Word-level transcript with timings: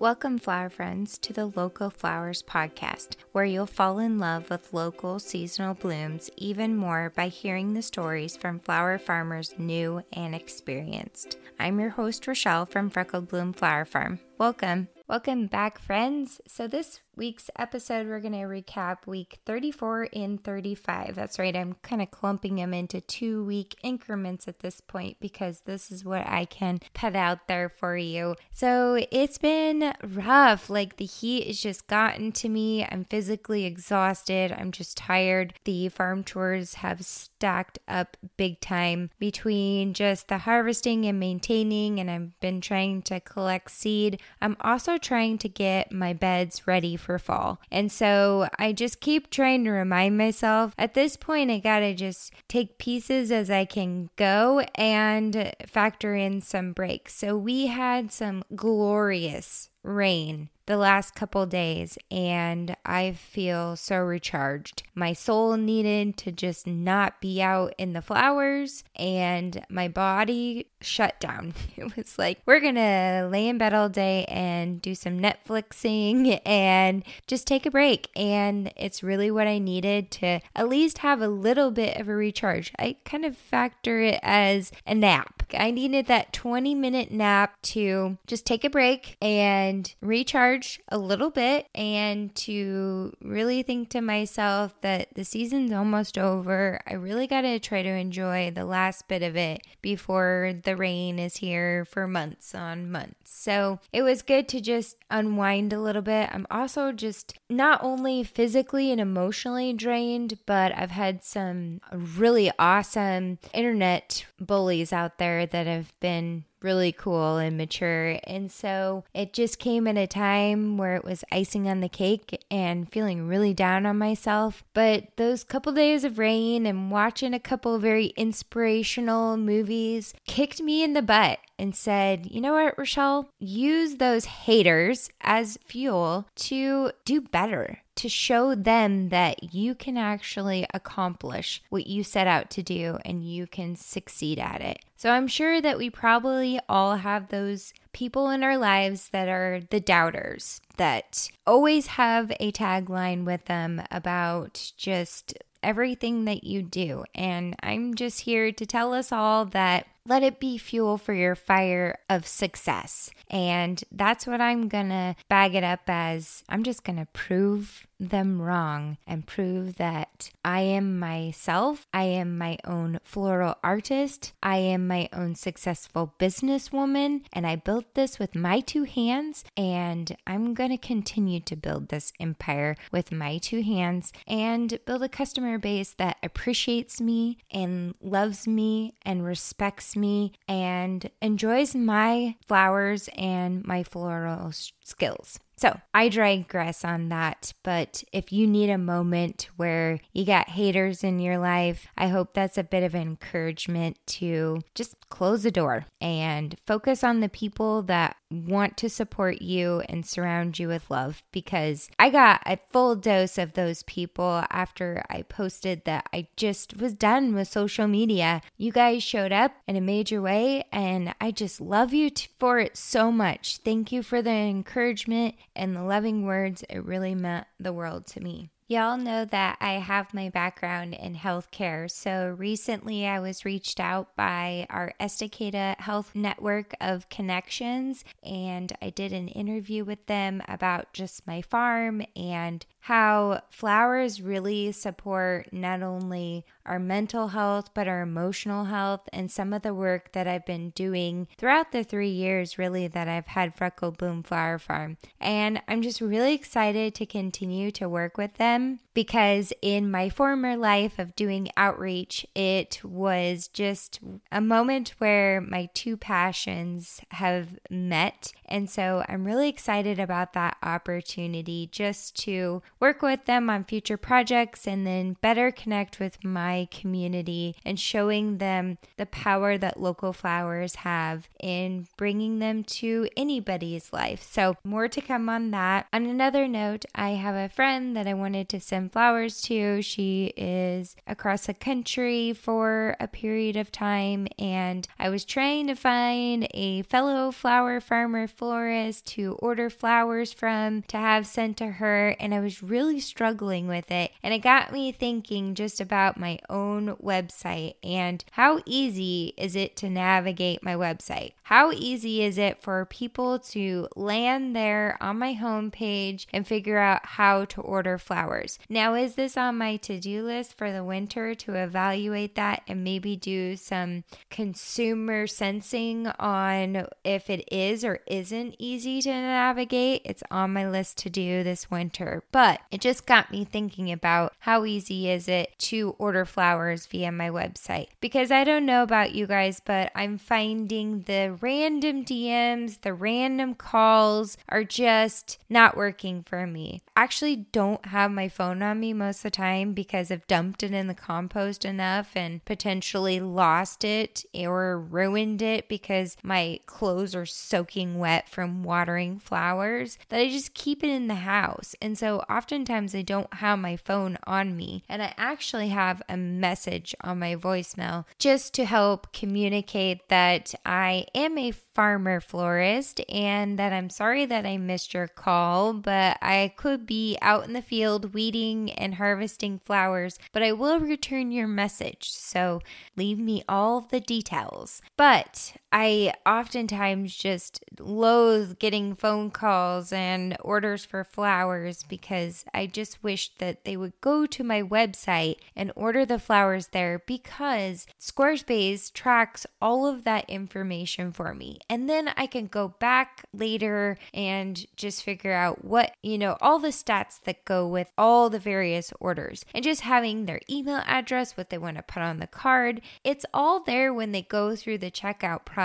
Welcome, 0.00 0.38
flower 0.38 0.70
friends, 0.70 1.18
to 1.18 1.34
the 1.34 1.44
Local 1.44 1.90
Flowers 1.90 2.42
podcast, 2.42 3.16
where 3.32 3.44
you'll 3.44 3.66
fall 3.66 3.98
in 3.98 4.18
love 4.18 4.48
with 4.48 4.72
local 4.72 5.18
seasonal 5.18 5.74
blooms 5.74 6.30
even 6.38 6.74
more 6.74 7.12
by 7.14 7.28
hearing 7.28 7.74
the 7.74 7.82
stories 7.82 8.34
from 8.34 8.60
flower 8.60 8.96
farmers 8.96 9.52
new 9.58 10.02
and 10.14 10.34
experienced. 10.34 11.36
I'm 11.58 11.78
your 11.78 11.90
host, 11.90 12.26
Rochelle 12.26 12.64
from 12.64 12.88
Freckled 12.88 13.28
Bloom 13.28 13.52
Flower 13.52 13.84
Farm. 13.84 14.20
Welcome. 14.38 14.88
Welcome 15.06 15.48
back, 15.48 15.78
friends. 15.78 16.40
So, 16.48 16.66
this 16.66 17.00
week's 17.16 17.50
episode, 17.56 18.06
we're 18.06 18.20
going 18.20 18.32
to 18.32 18.38
recap 18.38 19.06
week 19.06 19.38
34 19.46 20.08
and 20.12 20.42
35. 20.42 21.14
That's 21.14 21.38
right, 21.38 21.54
I'm 21.54 21.74
kind 21.82 22.02
of 22.02 22.10
clumping 22.10 22.56
them 22.56 22.72
into 22.72 23.00
two 23.00 23.44
week 23.44 23.76
increments 23.82 24.48
at 24.48 24.60
this 24.60 24.80
point 24.80 25.16
because 25.20 25.62
this 25.62 25.90
is 25.90 26.04
what 26.04 26.26
I 26.26 26.44
can 26.44 26.80
put 26.94 27.16
out 27.16 27.48
there 27.48 27.68
for 27.68 27.96
you. 27.96 28.36
So, 28.52 29.04
it's 29.10 29.38
been 29.38 29.94
rough. 30.02 30.70
Like, 30.70 30.96
the 30.96 31.04
heat 31.04 31.46
has 31.46 31.60
just 31.60 31.86
gotten 31.86 32.32
to 32.32 32.48
me. 32.48 32.84
I'm 32.84 33.04
physically 33.04 33.64
exhausted. 33.64 34.52
I'm 34.52 34.72
just 34.72 34.96
tired. 34.96 35.54
The 35.64 35.88
farm 35.88 36.24
chores 36.24 36.74
have 36.74 37.04
stacked 37.04 37.78
up 37.88 38.16
big 38.36 38.60
time 38.60 39.10
between 39.18 39.94
just 39.94 40.28
the 40.28 40.38
harvesting 40.38 41.06
and 41.06 41.18
maintaining, 41.18 41.98
and 42.00 42.10
I've 42.10 42.38
been 42.40 42.60
trying 42.60 43.02
to 43.02 43.20
collect 43.20 43.70
seed. 43.70 44.20
I'm 44.40 44.56
also 44.60 44.98
trying 44.98 45.38
to 45.38 45.48
get 45.48 45.92
my 45.92 46.12
beds 46.12 46.66
ready 46.66 46.96
for 47.00 47.18
fall. 47.18 47.60
And 47.70 47.90
so 47.90 48.48
I 48.58 48.72
just 48.72 49.00
keep 49.00 49.30
trying 49.30 49.64
to 49.64 49.70
remind 49.70 50.18
myself 50.18 50.72
at 50.78 50.94
this 50.94 51.16
point, 51.16 51.50
I 51.50 51.58
gotta 51.58 51.94
just 51.94 52.32
take 52.48 52.78
pieces 52.78 53.32
as 53.32 53.50
I 53.50 53.64
can 53.64 54.10
go 54.16 54.60
and 54.74 55.52
factor 55.66 56.14
in 56.14 56.40
some 56.40 56.72
breaks. 56.72 57.14
So 57.14 57.36
we 57.36 57.66
had 57.66 58.12
some 58.12 58.44
glorious 58.54 59.70
rain 59.82 60.50
the 60.70 60.76
last 60.76 61.16
couple 61.16 61.44
days 61.46 61.98
and 62.12 62.76
I 62.86 63.10
feel 63.10 63.74
so 63.74 63.98
recharged. 63.98 64.84
My 64.94 65.12
soul 65.12 65.56
needed 65.56 66.16
to 66.18 66.30
just 66.30 66.64
not 66.64 67.20
be 67.20 67.42
out 67.42 67.74
in 67.76 67.92
the 67.92 68.00
flowers 68.00 68.84
and 68.94 69.66
my 69.68 69.88
body 69.88 70.68
shut 70.80 71.18
down. 71.18 71.54
It 71.76 71.96
was 71.96 72.18
like, 72.18 72.40
we're 72.44 72.60
gonna 72.60 73.28
lay 73.32 73.48
in 73.48 73.56
bed 73.56 73.72
all 73.72 73.88
day 73.88 74.26
and 74.26 74.82
do 74.82 74.94
some 74.94 75.18
Netflixing 75.18 76.40
and 76.44 77.02
just 77.26 77.46
take 77.46 77.64
a 77.64 77.70
break. 77.70 78.10
And 78.14 78.70
it's 78.76 79.02
really 79.02 79.30
what 79.30 79.46
I 79.46 79.58
needed 79.58 80.10
to 80.12 80.40
at 80.54 80.68
least 80.68 80.98
have 80.98 81.22
a 81.22 81.28
little 81.28 81.70
bit 81.70 81.98
of 81.98 82.08
a 82.08 82.14
recharge. 82.14 82.72
I 82.78 82.96
kind 83.04 83.24
of 83.24 83.36
factor 83.36 84.00
it 84.00 84.20
as 84.22 84.72
a 84.86 84.94
nap. 84.94 85.39
I 85.54 85.70
needed 85.70 86.06
that 86.06 86.32
20 86.32 86.74
minute 86.74 87.10
nap 87.10 87.60
to 87.62 88.18
just 88.26 88.46
take 88.46 88.64
a 88.64 88.70
break 88.70 89.16
and 89.20 89.92
recharge 90.00 90.80
a 90.88 90.98
little 90.98 91.30
bit 91.30 91.68
and 91.74 92.34
to 92.36 93.14
really 93.22 93.62
think 93.62 93.90
to 93.90 94.00
myself 94.00 94.80
that 94.82 95.08
the 95.14 95.24
season's 95.24 95.72
almost 95.72 96.18
over. 96.18 96.80
I 96.86 96.94
really 96.94 97.26
got 97.26 97.42
to 97.42 97.58
try 97.58 97.82
to 97.82 97.88
enjoy 97.88 98.50
the 98.50 98.64
last 98.64 99.08
bit 99.08 99.22
of 99.22 99.36
it 99.36 99.66
before 99.82 100.54
the 100.64 100.76
rain 100.76 101.18
is 101.18 101.36
here 101.36 101.84
for 101.84 102.06
months 102.06 102.54
on 102.54 102.90
months. 102.90 103.14
So 103.24 103.80
it 103.92 104.02
was 104.02 104.22
good 104.22 104.48
to 104.48 104.60
just 104.60 104.96
unwind 105.10 105.72
a 105.72 105.80
little 105.80 106.02
bit. 106.02 106.28
I'm 106.32 106.46
also 106.50 106.92
just 106.92 107.38
not 107.48 107.82
only 107.82 108.22
physically 108.22 108.90
and 108.92 109.00
emotionally 109.00 109.72
drained, 109.72 110.38
but 110.46 110.76
I've 110.76 110.90
had 110.90 111.24
some 111.24 111.80
really 111.92 112.50
awesome 112.58 113.38
internet 113.52 114.26
bullies 114.38 114.92
out 114.92 115.18
there 115.18 115.39
that 115.46 115.66
have 115.66 115.92
been 116.00 116.44
really 116.62 116.92
cool 116.92 117.38
and 117.38 117.56
mature. 117.56 118.18
And 118.24 118.50
so 118.50 119.04
it 119.14 119.32
just 119.32 119.58
came 119.58 119.86
at 119.86 119.96
a 119.96 120.06
time 120.06 120.76
where 120.76 120.96
it 120.96 121.04
was 121.04 121.24
icing 121.32 121.68
on 121.68 121.80
the 121.80 121.88
cake 121.88 122.44
and 122.50 122.90
feeling 122.90 123.26
really 123.26 123.54
down 123.54 123.86
on 123.86 123.98
myself. 123.98 124.62
But 124.74 125.16
those 125.16 125.44
couple 125.44 125.72
days 125.72 126.04
of 126.04 126.18
rain 126.18 126.66
and 126.66 126.90
watching 126.90 127.34
a 127.34 127.40
couple 127.40 127.78
very 127.78 128.06
inspirational 128.16 129.36
movies 129.36 130.14
kicked 130.26 130.60
me 130.60 130.82
in 130.82 130.92
the 130.92 131.02
butt 131.02 131.38
and 131.60 131.76
said, 131.76 132.26
you 132.30 132.40
know 132.40 132.54
what, 132.54 132.78
Rochelle, 132.78 133.28
use 133.38 133.96
those 133.96 134.24
haters 134.24 135.10
as 135.20 135.58
fuel 135.64 136.26
to 136.34 136.90
do 137.04 137.20
better, 137.20 137.78
to 137.96 138.08
show 138.08 138.54
them 138.54 139.10
that 139.10 139.54
you 139.54 139.74
can 139.74 139.98
actually 139.98 140.66
accomplish 140.72 141.62
what 141.68 141.86
you 141.86 142.02
set 142.02 142.26
out 142.26 142.48
to 142.50 142.62
do 142.62 142.98
and 143.04 143.22
you 143.22 143.46
can 143.46 143.76
succeed 143.76 144.38
at 144.38 144.62
it. 144.62 144.78
So 144.96 145.10
I'm 145.10 145.28
sure 145.28 145.60
that 145.60 145.76
we 145.76 145.90
probably 145.90 146.58
all 146.68 146.96
have 146.96 147.28
those 147.28 147.74
people 147.92 148.30
in 148.30 148.42
our 148.42 148.56
lives 148.56 149.10
that 149.10 149.28
are 149.28 149.60
the 149.70 149.80
doubters 149.80 150.62
that 150.78 151.30
always 151.46 151.88
have 151.88 152.32
a 152.40 152.52
tagline 152.52 153.24
with 153.24 153.44
them 153.44 153.82
about 153.90 154.72
just 154.78 155.34
everything 155.62 156.24
that 156.24 156.44
you 156.44 156.62
do. 156.62 157.04
And 157.14 157.54
I'm 157.62 157.94
just 157.94 158.22
here 158.22 158.50
to 158.50 158.66
tell 158.66 158.94
us 158.94 159.12
all 159.12 159.44
that 159.46 159.86
let 160.10 160.24
it 160.24 160.40
be 160.40 160.58
fuel 160.58 160.98
for 160.98 161.14
your 161.14 161.36
fire 161.36 161.96
of 162.10 162.26
success. 162.26 163.10
And 163.30 163.80
that's 163.92 164.26
what 164.26 164.40
I'm 164.40 164.66
gonna 164.66 165.14
bag 165.28 165.54
it 165.54 165.62
up 165.62 165.82
as. 165.86 166.42
I'm 166.48 166.64
just 166.64 166.82
gonna 166.82 167.06
prove 167.12 167.86
them 168.00 168.40
wrong 168.40 168.96
and 169.06 169.26
prove 169.26 169.76
that 169.76 170.30
I 170.44 170.62
am 170.62 170.98
myself. 170.98 171.86
I 171.92 172.04
am 172.04 172.38
my 172.38 172.58
own 172.64 172.98
floral 173.04 173.56
artist. 173.62 174.32
I 174.42 174.56
am 174.56 174.88
my 174.88 175.08
own 175.12 175.34
successful 175.34 176.14
businesswoman. 176.18 177.24
And 177.32 177.46
I 177.46 177.56
built 177.56 177.94
this 177.94 178.18
with 178.18 178.34
my 178.34 178.60
two 178.60 178.84
hands. 178.84 179.44
And 179.56 180.16
I'm 180.26 180.54
going 180.54 180.70
to 180.70 180.78
continue 180.78 181.40
to 181.40 181.56
build 181.56 181.88
this 181.88 182.12
empire 182.18 182.74
with 182.90 183.12
my 183.12 183.36
two 183.36 183.62
hands 183.62 184.12
and 184.26 184.78
build 184.86 185.02
a 185.02 185.08
customer 185.08 185.58
base 185.58 185.92
that 185.98 186.16
appreciates 186.22 187.00
me 187.00 187.36
and 187.50 187.94
loves 188.00 188.48
me 188.48 188.94
and 189.02 189.24
respects 189.24 189.94
me 189.94 189.99
and 190.48 191.10
enjoys 191.20 191.74
my 191.74 192.36
flowers 192.46 193.08
and 193.16 193.64
my 193.64 193.82
floral 193.82 194.52
skills. 194.84 195.38
So 195.60 195.78
I 195.92 196.08
digress 196.08 196.86
on 196.86 197.10
that. 197.10 197.52
But 197.62 198.02
if 198.14 198.32
you 198.32 198.46
need 198.46 198.70
a 198.70 198.78
moment 198.78 199.50
where 199.56 200.00
you 200.14 200.24
got 200.24 200.48
haters 200.48 201.04
in 201.04 201.18
your 201.18 201.36
life, 201.36 201.86
I 201.98 202.08
hope 202.08 202.32
that's 202.32 202.56
a 202.56 202.64
bit 202.64 202.82
of 202.82 202.94
encouragement 202.94 203.98
to 204.06 204.62
just 204.74 204.96
close 205.10 205.42
the 205.42 205.50
door 205.50 205.84
and 206.00 206.56
focus 206.66 207.04
on 207.04 207.20
the 207.20 207.28
people 207.28 207.82
that 207.82 208.16
want 208.30 208.76
to 208.76 208.88
support 208.88 209.42
you 209.42 209.82
and 209.88 210.06
surround 210.06 210.58
you 210.58 210.68
with 210.68 210.88
love 210.88 211.22
because 211.32 211.90
I 211.98 212.10
got 212.10 212.42
a 212.46 212.58
full 212.70 212.94
dose 212.94 213.36
of 213.38 213.54
those 213.54 213.82
people 213.82 214.44
after 214.50 215.02
I 215.10 215.22
posted 215.22 215.84
that 215.84 216.08
I 216.12 216.28
just 216.36 216.76
was 216.76 216.94
done 216.94 217.34
with 217.34 217.48
social 217.48 217.88
media. 217.88 218.40
You 218.56 218.70
guys 218.70 219.02
showed 219.02 219.32
up 219.32 219.52
in 219.66 219.76
a 219.76 219.80
major 219.80 220.22
way 220.22 220.64
and 220.72 221.12
I 221.20 221.32
just 221.32 221.60
love 221.60 221.92
you 221.92 222.10
for 222.38 222.60
it 222.60 222.76
so 222.76 223.10
much. 223.10 223.58
Thank 223.58 223.90
you 223.90 224.02
for 224.02 224.22
the 224.22 224.30
encouragement 224.30 225.34
and 225.60 225.76
the 225.76 225.82
loving 225.82 226.24
words. 226.24 226.64
It 226.70 226.84
really 226.84 227.14
meant 227.14 227.46
the 227.60 227.72
world 227.72 228.06
to 228.08 228.20
me. 228.20 228.50
Y'all 228.66 228.96
know 228.96 229.24
that 229.24 229.58
I 229.60 229.72
have 229.74 230.14
my 230.14 230.28
background 230.28 230.94
in 230.94 231.16
healthcare. 231.16 231.90
So 231.90 232.34
recently 232.38 233.04
I 233.04 233.18
was 233.18 233.44
reached 233.44 233.80
out 233.80 234.14
by 234.16 234.66
our 234.70 234.94
Estacada 235.00 235.78
Health 235.80 236.12
Network 236.14 236.72
of 236.80 237.08
Connections, 237.08 238.04
and 238.22 238.72
I 238.80 238.90
did 238.90 239.12
an 239.12 239.26
interview 239.26 239.84
with 239.84 240.06
them 240.06 240.40
about 240.48 240.92
just 240.92 241.26
my 241.26 241.42
farm 241.42 242.02
and 242.14 242.64
how 242.80 243.42
flowers 243.50 244.22
really 244.22 244.72
support 244.72 245.52
not 245.52 245.82
only 245.82 246.44
our 246.64 246.78
mental 246.78 247.28
health, 247.28 247.70
but 247.74 247.88
our 247.88 248.00
emotional 248.00 248.66
health, 248.66 249.08
and 249.12 249.30
some 249.30 249.52
of 249.52 249.62
the 249.62 249.74
work 249.74 250.12
that 250.12 250.28
I've 250.28 250.46
been 250.46 250.70
doing 250.70 251.26
throughout 251.36 251.72
the 251.72 251.82
three 251.82 252.10
years, 252.10 252.58
really, 252.58 252.86
that 252.86 253.08
I've 253.08 253.26
had 253.26 253.56
Freckled 253.56 253.98
Bloom 253.98 254.22
Flower 254.22 254.58
Farm. 254.58 254.96
And 255.20 255.60
I'm 255.66 255.82
just 255.82 256.00
really 256.00 256.34
excited 256.34 256.94
to 256.94 257.06
continue 257.06 257.70
to 257.72 257.88
work 257.88 258.16
with 258.16 258.34
them 258.34 258.80
because 258.94 259.52
in 259.62 259.90
my 259.90 260.08
former 260.08 260.56
life 260.56 260.98
of 260.98 261.16
doing 261.16 261.50
outreach, 261.56 262.26
it 262.34 262.80
was 262.84 263.48
just 263.48 264.00
a 264.30 264.40
moment 264.40 264.94
where 264.98 265.40
my 265.40 265.68
two 265.74 265.96
passions 265.96 267.00
have 267.12 267.58
met. 267.68 268.32
And 268.46 268.68
so 268.68 269.04
I'm 269.08 269.24
really 269.24 269.48
excited 269.48 269.98
about 269.98 270.32
that 270.34 270.56
opportunity 270.62 271.68
just 271.72 272.16
to 272.24 272.62
work 272.80 273.02
with 273.02 273.26
them 273.26 273.50
on 273.50 273.62
future 273.64 273.98
projects 273.98 274.66
and 274.66 274.86
then 274.86 275.16
better 275.20 275.50
connect 275.50 276.00
with 276.00 276.24
my 276.24 276.66
community 276.70 277.54
and 277.64 277.78
showing 277.78 278.38
them 278.38 278.78
the 278.96 279.06
power 279.06 279.58
that 279.58 279.80
local 279.80 280.12
flowers 280.12 280.76
have 280.76 281.28
in 281.38 281.86
bringing 281.96 282.38
them 282.38 282.64
to 282.64 283.06
anybody's 283.16 283.92
life. 283.92 284.22
So, 284.22 284.56
more 284.64 284.88
to 284.88 285.00
come 285.00 285.28
on 285.28 285.50
that. 285.50 285.86
On 285.92 286.06
another 286.06 286.48
note, 286.48 286.84
I 286.94 287.10
have 287.10 287.34
a 287.34 287.52
friend 287.52 287.96
that 287.96 288.06
I 288.06 288.14
wanted 288.14 288.48
to 288.50 288.60
send 288.60 288.92
flowers 288.92 289.42
to. 289.42 289.82
She 289.82 290.32
is 290.36 290.96
across 291.06 291.46
the 291.46 291.54
country 291.54 292.32
for 292.32 292.96
a 292.98 293.06
period 293.06 293.56
of 293.56 293.70
time, 293.70 294.26
and 294.38 294.88
I 294.98 295.10
was 295.10 295.24
trying 295.24 295.66
to 295.66 295.74
find 295.74 296.48
a 296.54 296.82
fellow 296.82 297.30
flower 297.30 297.80
farmer 297.80 298.26
florist 298.26 299.06
to 299.08 299.34
order 299.40 299.68
flowers 299.68 300.32
from 300.32 300.82
to 300.82 300.96
have 300.96 301.26
sent 301.26 301.58
to 301.58 301.66
her, 301.66 302.16
and 302.18 302.34
I 302.34 302.40
was 302.40 302.62
really 302.70 303.00
struggling 303.00 303.66
with 303.66 303.90
it. 303.90 304.12
And 304.22 304.32
it 304.32 304.38
got 304.38 304.72
me 304.72 304.92
thinking 304.92 305.54
just 305.54 305.80
about 305.80 306.18
my 306.18 306.38
own 306.48 306.96
website 306.96 307.74
and 307.82 308.24
how 308.32 308.60
easy 308.64 309.34
is 309.36 309.56
it 309.56 309.76
to 309.76 309.90
navigate 309.90 310.62
my 310.62 310.74
website? 310.74 311.32
How 311.42 311.72
easy 311.72 312.22
is 312.22 312.38
it 312.38 312.62
for 312.62 312.84
people 312.84 313.40
to 313.40 313.88
land 313.96 314.54
there 314.54 314.96
on 315.00 315.18
my 315.18 315.34
homepage 315.34 316.26
and 316.32 316.46
figure 316.46 316.78
out 316.78 317.04
how 317.04 317.44
to 317.46 317.60
order 317.60 317.98
flowers? 317.98 318.58
Now, 318.68 318.94
is 318.94 319.16
this 319.16 319.36
on 319.36 319.58
my 319.58 319.76
to 319.78 319.98
do 319.98 320.22
list 320.22 320.56
for 320.56 320.70
the 320.70 320.84
winter 320.84 321.34
to 321.34 321.54
evaluate 321.54 322.36
that 322.36 322.62
and 322.68 322.84
maybe 322.84 323.16
do 323.16 323.56
some 323.56 324.04
consumer 324.30 325.26
sensing 325.26 326.06
on 326.06 326.86
if 327.02 327.28
it 327.28 327.52
is 327.52 327.84
or 327.84 327.98
isn't 328.06 328.54
easy 328.60 329.02
to 329.02 329.10
navigate? 329.10 330.02
It's 330.04 330.22
on 330.30 330.52
my 330.52 330.68
list 330.68 330.98
to 330.98 331.10
do 331.10 331.42
this 331.42 331.68
winter, 331.68 332.22
but 332.30 332.59
it 332.70 332.80
just 332.80 333.06
got 333.06 333.30
me 333.30 333.44
thinking 333.44 333.90
about 333.90 334.34
how 334.40 334.64
easy 334.64 335.10
is 335.10 335.28
it 335.28 335.58
to 335.58 335.94
order 335.98 336.24
flowers 336.24 336.86
via 336.86 337.12
my 337.12 337.30
website 337.30 337.88
because 338.00 338.30
I 338.30 338.44
don't 338.44 338.66
know 338.66 338.82
about 338.82 339.14
you 339.14 339.26
guys, 339.26 339.60
but 339.64 339.90
I'm 339.94 340.18
finding 340.18 341.02
the 341.02 341.36
random 341.40 342.04
DMs, 342.04 342.80
the 342.80 342.94
random 342.94 343.54
calls 343.54 344.36
are 344.48 344.64
just 344.64 345.38
not 345.48 345.76
working 345.76 346.22
for 346.22 346.46
me. 346.46 346.82
I 346.96 347.02
actually 347.02 347.36
don't 347.36 347.86
have 347.86 348.10
my 348.10 348.28
phone 348.28 348.62
on 348.62 348.80
me 348.80 348.92
most 348.92 349.18
of 349.18 349.22
the 349.24 349.30
time 349.30 349.72
because 349.72 350.10
I've 350.10 350.26
dumped 350.26 350.62
it 350.62 350.72
in 350.72 350.86
the 350.86 350.94
compost 350.94 351.64
enough 351.64 352.12
and 352.14 352.44
potentially 352.44 353.20
lost 353.20 353.84
it 353.84 354.24
or 354.34 354.78
ruined 354.78 355.42
it 355.42 355.68
because 355.68 356.16
my 356.22 356.60
clothes 356.66 357.14
are 357.14 357.26
soaking 357.26 357.98
wet 357.98 358.28
from 358.28 358.62
watering 358.62 359.18
flowers 359.18 359.98
that 360.08 360.20
I 360.20 360.28
just 360.28 360.54
keep 360.54 360.84
it 360.84 360.90
in 360.90 361.08
the 361.08 361.14
house. 361.16 361.74
And 361.80 361.96
so 361.96 362.22
oftentimes 362.50 362.96
I 362.96 363.02
don't 363.02 363.32
have 363.34 363.60
my 363.60 363.76
phone 363.76 364.18
on 364.24 364.56
me 364.56 364.82
and 364.88 365.00
I 365.00 365.14
actually 365.16 365.68
have 365.68 366.02
a 366.08 366.16
message 366.16 366.96
on 367.00 367.20
my 367.20 367.36
voicemail 367.36 368.06
just 368.18 368.54
to 368.54 368.64
help 368.64 369.12
communicate 369.12 370.08
that 370.08 370.52
I 370.66 371.06
am 371.14 371.38
a 371.38 371.52
farmer 371.52 372.20
florist 372.20 373.00
and 373.08 373.56
that 373.56 373.72
I'm 373.72 373.88
sorry 373.88 374.26
that 374.26 374.44
I 374.46 374.56
missed 374.56 374.92
your 374.92 375.06
call, 375.06 375.74
but 375.74 376.18
I 376.20 376.52
could 376.56 376.86
be 376.86 377.16
out 377.22 377.44
in 377.44 377.52
the 377.52 377.62
field 377.62 378.14
weeding 378.14 378.72
and 378.72 378.96
harvesting 378.96 379.60
flowers, 379.64 380.18
but 380.32 380.42
I 380.42 380.50
will 380.50 380.80
return 380.80 381.30
your 381.30 381.46
message. 381.46 382.10
So 382.10 382.62
leave 382.96 383.20
me 383.20 383.44
all 383.48 383.80
the 383.80 384.00
details. 384.00 384.82
But 384.96 385.54
I 385.72 386.14
oftentimes 386.26 387.14
just 387.14 387.64
loathe 387.78 388.58
getting 388.58 388.96
phone 388.96 389.30
calls 389.30 389.92
and 389.92 390.36
orders 390.40 390.84
for 390.84 391.04
flowers 391.04 391.84
because 391.84 392.44
I 392.52 392.66
just 392.66 393.02
wish 393.04 393.30
that 393.38 393.64
they 393.64 393.76
would 393.76 393.92
go 394.00 394.26
to 394.26 394.42
my 394.42 394.62
website 394.62 395.36
and 395.54 395.70
order 395.76 396.04
the 396.04 396.18
flowers 396.18 396.68
there 396.68 397.02
because 397.06 397.86
Squarespace 398.00 398.92
tracks 398.92 399.46
all 399.62 399.86
of 399.86 400.02
that 400.04 400.28
information 400.28 401.12
for 401.12 401.34
me. 401.34 401.60
And 401.68 401.88
then 401.88 402.10
I 402.16 402.26
can 402.26 402.46
go 402.46 402.74
back 402.80 403.24
later 403.32 403.96
and 404.12 404.66
just 404.76 405.04
figure 405.04 405.32
out 405.32 405.64
what, 405.64 405.94
you 406.02 406.18
know, 406.18 406.36
all 406.40 406.58
the 406.58 406.68
stats 406.68 407.20
that 407.22 407.44
go 407.44 407.66
with 407.68 407.92
all 407.96 408.28
the 408.28 408.40
various 408.40 408.92
orders 408.98 409.44
and 409.54 409.62
just 409.62 409.82
having 409.82 410.26
their 410.26 410.40
email 410.50 410.82
address, 410.84 411.36
what 411.36 411.50
they 411.50 411.58
want 411.58 411.76
to 411.76 411.82
put 411.84 412.02
on 412.02 412.18
the 412.18 412.26
card. 412.26 412.80
It's 413.04 413.26
all 413.32 413.60
there 413.60 413.94
when 413.94 414.10
they 414.10 414.22
go 414.22 414.56
through 414.56 414.78
the 414.78 414.90
checkout 414.90 415.44
process 415.44 415.59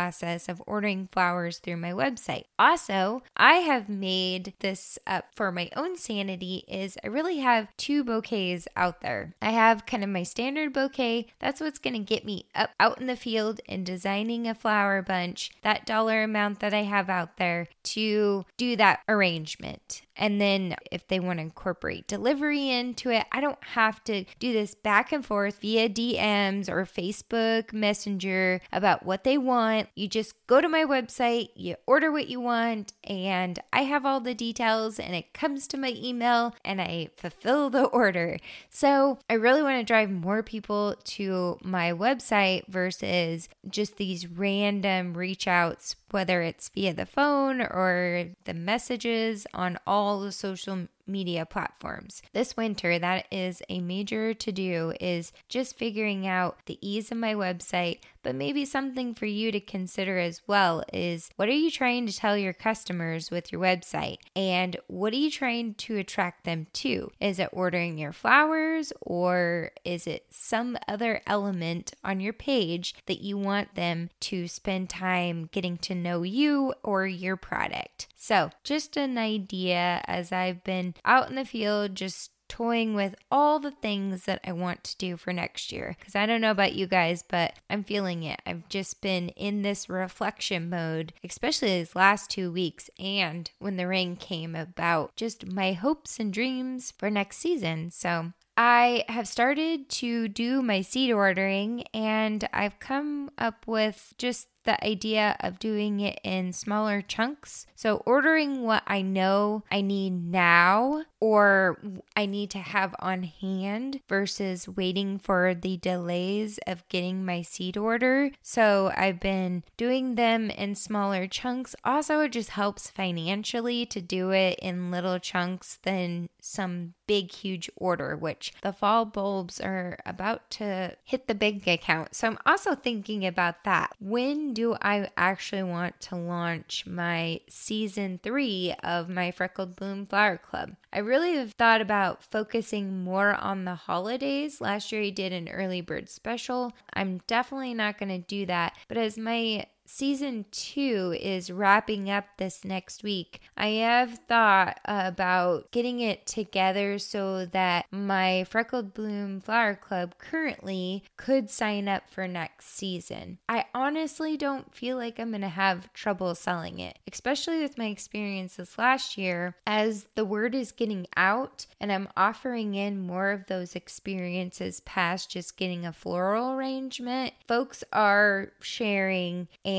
of 0.49 0.61
ordering 0.67 1.07
flowers 1.11 1.59
through 1.59 1.77
my 1.77 1.91
website. 1.91 2.45
Also, 2.59 3.23
I 3.35 3.55
have 3.55 3.89
made 3.89 4.53
this 4.59 4.99
up 5.07 5.25
for 5.35 5.51
my 5.51 5.69
own 5.75 5.97
sanity 5.97 6.63
is 6.67 6.97
I 7.03 7.07
really 7.07 7.37
have 7.37 7.75
two 7.77 8.03
bouquets 8.03 8.67
out 8.75 9.01
there. 9.01 9.35
I 9.41 9.51
have 9.51 9.85
kind 9.85 10.03
of 10.03 10.09
my 10.09 10.23
standard 10.23 10.73
bouquet. 10.73 11.27
That's 11.39 11.61
what's 11.61 11.79
going 11.79 11.93
to 11.93 11.99
get 11.99 12.25
me 12.25 12.45
up 12.53 12.71
out 12.79 12.99
in 12.99 13.07
the 13.07 13.15
field 13.15 13.61
and 13.67 13.85
designing 13.85 14.47
a 14.47 14.55
flower 14.55 15.01
bunch. 15.01 15.51
That 15.61 15.85
dollar 15.85 16.23
amount 16.23 16.59
that 16.59 16.73
I 16.73 16.83
have 16.83 17.09
out 17.09 17.37
there 17.37 17.67
to 17.83 18.45
do 18.57 18.75
that 18.75 18.99
arrangement. 19.07 20.01
And 20.17 20.39
then 20.39 20.75
if 20.91 21.07
they 21.07 21.19
want 21.19 21.39
to 21.39 21.43
incorporate 21.43 22.07
delivery 22.07 22.69
into 22.69 23.09
it, 23.09 23.25
I 23.31 23.41
don't 23.41 23.61
have 23.61 24.03
to 24.05 24.25
do 24.39 24.53
this 24.53 24.75
back 24.75 25.11
and 25.11 25.25
forth 25.25 25.59
via 25.61 25.89
DMs 25.89 26.69
or 26.69 26.85
Facebook 26.85 27.73
Messenger 27.73 28.61
about 28.71 29.05
what 29.05 29.23
they 29.23 29.37
want. 29.37 29.89
You 29.95 30.07
just 30.07 30.35
go 30.47 30.61
to 30.61 30.69
my 30.69 30.85
website, 30.85 31.49
you 31.55 31.75
order 31.85 32.11
what 32.11 32.27
you 32.27 32.39
want, 32.39 32.93
and 33.03 33.59
I 33.73 33.83
have 33.83 34.05
all 34.05 34.19
the 34.19 34.33
details 34.33 34.99
and 34.99 35.15
it 35.15 35.33
comes 35.33 35.67
to 35.67 35.77
my 35.77 35.93
email 35.95 36.55
and 36.63 36.81
I 36.81 37.09
fulfill 37.17 37.69
the 37.69 37.83
order. 37.85 38.37
So 38.69 39.19
I 39.29 39.33
really 39.33 39.61
want 39.61 39.79
to 39.79 39.83
drive 39.83 40.09
more 40.09 40.43
people 40.43 40.95
to 41.03 41.57
my 41.61 41.91
website 41.91 42.67
versus 42.67 43.49
just 43.69 43.97
these 43.97 44.27
random 44.27 45.17
reach 45.17 45.47
outs 45.47 45.95
whether 46.15 46.41
it's 46.41 46.69
via 46.69 46.93
the 46.93 47.05
phone 47.05 47.59
or 47.59 48.29
the 48.45 48.53
messages 48.53 49.45
on 49.53 49.77
all 49.85 50.21
the 50.21 50.31
social 50.31 50.87
media 51.05 51.45
platforms. 51.45 52.21
This 52.31 52.55
winter, 52.55 52.97
that 52.97 53.25
is 53.29 53.61
a 53.67 53.81
major 53.81 54.33
to 54.33 54.51
do 54.53 54.93
is 55.01 55.33
just 55.49 55.77
figuring 55.77 56.25
out 56.25 56.57
the 56.67 56.79
ease 56.81 57.11
of 57.11 57.17
my 57.17 57.33
website, 57.33 57.99
but 58.25 58.33
maybe 58.33 58.65
something 58.65 59.13
for 59.13 59.27
you 59.27 59.51
to 59.51 59.59
consider 59.59 60.17
as 60.17 60.41
well 60.47 60.83
is 60.91 61.29
what 61.35 61.47
are 61.47 61.51
you 61.51 61.69
trying 61.69 62.07
to 62.07 62.17
tell 62.17 62.35
your 62.35 62.53
customers 62.53 63.29
with 63.29 63.51
your 63.51 63.61
website? 63.61 64.17
And 64.35 64.75
what 64.87 65.13
are 65.13 65.17
you 65.17 65.29
trying 65.29 65.75
to 65.75 65.97
attract 65.97 66.43
them 66.43 66.65
to? 66.73 67.11
Is 67.21 67.37
it 67.37 67.49
ordering 67.51 67.99
your 67.99 68.11
flowers 68.11 68.91
or 68.99 69.69
is 69.85 70.07
it 70.07 70.25
some 70.31 70.75
other 70.87 71.21
element 71.27 71.93
on 72.03 72.19
your 72.19 72.33
page 72.33 72.95
that 73.05 73.21
you 73.21 73.37
want 73.37 73.75
them 73.75 74.09
to 74.21 74.47
spend 74.47 74.89
time 74.89 75.47
getting 75.51 75.77
to 75.77 75.93
know 75.93 76.23
you 76.23 76.73
or 76.81 77.05
your 77.05 77.37
product? 77.37 78.07
So, 78.15 78.49
just 78.63 78.97
an 78.97 79.19
idea 79.19 80.01
as 80.07 80.31
I've 80.31 80.63
been 80.63 80.95
out 81.05 81.29
in 81.29 81.35
the 81.35 81.45
field 81.45 81.93
just 81.93 82.31
toying 82.47 82.93
with 82.93 83.15
all 83.31 83.59
the 83.59 83.71
things 83.71 84.25
that 84.25 84.39
I 84.43 84.51
want 84.51 84.83
to 84.85 84.97
do 84.97 85.17
for 85.17 85.33
next 85.33 85.71
year. 85.71 85.95
Because 85.97 86.15
I 86.15 86.25
don't 86.25 86.41
know 86.41 86.51
about 86.51 86.75
you 86.75 86.87
guys, 86.87 87.23
but 87.23 87.53
I'm 87.69 87.83
feeling 87.83 88.23
it. 88.23 88.41
I've 88.45 88.67
just 88.69 89.01
been 89.01 89.29
in 89.29 89.61
this 89.61 89.89
reflection 89.89 90.69
mode, 90.69 91.13
especially 91.23 91.79
these 91.79 91.95
last 91.95 92.29
two 92.29 92.51
weeks, 92.51 92.89
and 92.99 93.49
when 93.59 93.77
the 93.77 93.87
rain 93.87 94.15
came 94.15 94.55
about 94.55 95.15
just 95.15 95.45
my 95.45 95.73
hopes 95.73 96.19
and 96.19 96.33
dreams 96.33 96.91
for 96.97 97.09
next 97.09 97.37
season. 97.37 97.91
So 97.91 98.33
I 98.57 99.03
have 99.09 99.27
started 99.27 99.89
to 99.89 100.27
do 100.27 100.61
my 100.61 100.81
seed 100.81 101.11
ordering 101.11 101.83
and 101.93 102.47
I've 102.53 102.79
come 102.79 103.29
up 103.37 103.67
with 103.67 104.13
just 104.17 104.47
the 104.65 104.83
idea 104.83 105.37
of 105.39 105.59
doing 105.59 105.99
it 105.99 106.19
in 106.23 106.53
smaller 106.53 107.01
chunks. 107.01 107.65
So, 107.75 107.97
ordering 108.05 108.63
what 108.63 108.83
I 108.87 109.01
know 109.01 109.63
I 109.71 109.81
need 109.81 110.31
now 110.31 111.03
or 111.19 111.79
I 112.15 112.25
need 112.25 112.49
to 112.51 112.59
have 112.59 112.95
on 112.99 113.23
hand 113.23 114.01
versus 114.09 114.67
waiting 114.67 115.19
for 115.19 115.53
the 115.53 115.77
delays 115.77 116.59
of 116.67 116.87
getting 116.89 117.25
my 117.25 117.41
seed 117.41 117.77
order. 117.77 118.31
So, 118.41 118.91
I've 118.95 119.19
been 119.19 119.63
doing 119.77 120.15
them 120.15 120.49
in 120.49 120.75
smaller 120.75 121.27
chunks. 121.27 121.75
Also, 121.83 122.21
it 122.21 122.31
just 122.31 122.49
helps 122.49 122.89
financially 122.89 123.85
to 123.87 124.01
do 124.01 124.31
it 124.31 124.57
in 124.61 124.91
little 124.91 125.19
chunks 125.19 125.79
than 125.83 126.29
some 126.41 126.93
big, 127.07 127.31
huge 127.31 127.69
order, 127.75 128.15
which 128.15 128.51
the 128.61 128.73
fall 128.73 129.05
bulbs 129.05 129.61
are 129.61 129.99
about 130.05 130.49
to 130.49 130.95
hit 131.03 131.27
the 131.27 131.35
big 131.35 131.67
account. 131.67 132.15
So, 132.15 132.27
I'm 132.27 132.39
also 132.45 132.73
thinking 132.73 133.25
about 133.25 133.63
that. 133.63 133.93
When 133.99 134.54
do 134.55 134.75
I 134.81 135.09
actually 135.17 135.63
want 135.63 135.99
to 136.01 136.15
launch 136.15 136.85
my 136.87 137.41
season 137.47 138.19
three 138.23 138.73
of 138.81 139.09
my 139.09 139.31
Freckled 139.31 139.75
Bloom 139.75 140.07
Flower 140.07 140.37
Club? 140.37 140.75
I 140.91 140.99
really 140.99 141.35
have 141.35 141.51
thought 141.51 141.81
about 141.81 142.23
focusing 142.23 143.03
more 143.03 143.35
on 143.35 143.65
the 143.65 143.75
holidays. 143.75 144.61
Last 144.61 144.91
year 144.91 145.03
I 145.03 145.09
did 145.09 145.33
an 145.33 145.49
early 145.49 145.81
bird 145.81 146.09
special. 146.09 146.71
I'm 146.93 147.21
definitely 147.27 147.73
not 147.73 147.99
going 147.99 148.09
to 148.09 148.17
do 148.17 148.45
that. 148.45 148.75
But 148.87 148.97
as 148.97 149.17
my 149.17 149.65
season 149.85 150.45
two 150.51 151.15
is 151.19 151.51
wrapping 151.51 152.09
up 152.09 152.25
this 152.37 152.65
next 152.65 153.03
week, 153.03 153.41
I 153.55 153.67
have 153.67 154.19
thought 154.27 154.79
about 154.85 155.71
getting 155.71 155.99
it 155.99 156.25
together 156.25 156.97
so 156.99 157.45
that 157.47 157.85
my 157.91 158.43
Freckled 158.45 158.93
Bloom 158.93 159.39
Flower 159.39 159.75
Club 159.75 160.15
currently 160.17 161.03
could 161.17 161.49
sign 161.49 161.87
up 161.87 162.09
for 162.09 162.27
next 162.27 162.67
season. 162.67 163.37
I 163.47 163.65
honestly 163.73 164.37
don't 164.37 164.73
feel 164.73 164.97
like 164.97 165.19
I'm 165.19 165.29
going 165.29 165.41
to 165.41 165.49
have 165.49 165.93
trouble 165.93 166.33
selling 166.35 166.79
it, 166.79 166.97
especially 167.11 167.61
with 167.61 167.77
my 167.77 167.85
experience 167.85 168.55
this 168.55 168.77
last 168.77 169.17
year 169.17 169.55
as 169.67 170.07
the 170.15 170.25
word 170.25 170.55
is 170.55 170.71
getting 170.71 171.07
out 171.15 171.65
and 171.79 171.91
I'm 171.91 172.07
offering 172.17 172.75
in 172.75 172.99
more 172.99 173.31
of 173.31 173.47
those 173.47 173.75
experiences 173.75 174.79
past 174.81 175.29
just 175.29 175.57
getting 175.57 175.85
a 175.85 175.93
floral 175.93 176.53
arrangement. 176.53 177.33
Folks 177.47 177.83
are 177.93 178.51
sharing 178.61 179.47
and 179.63 179.74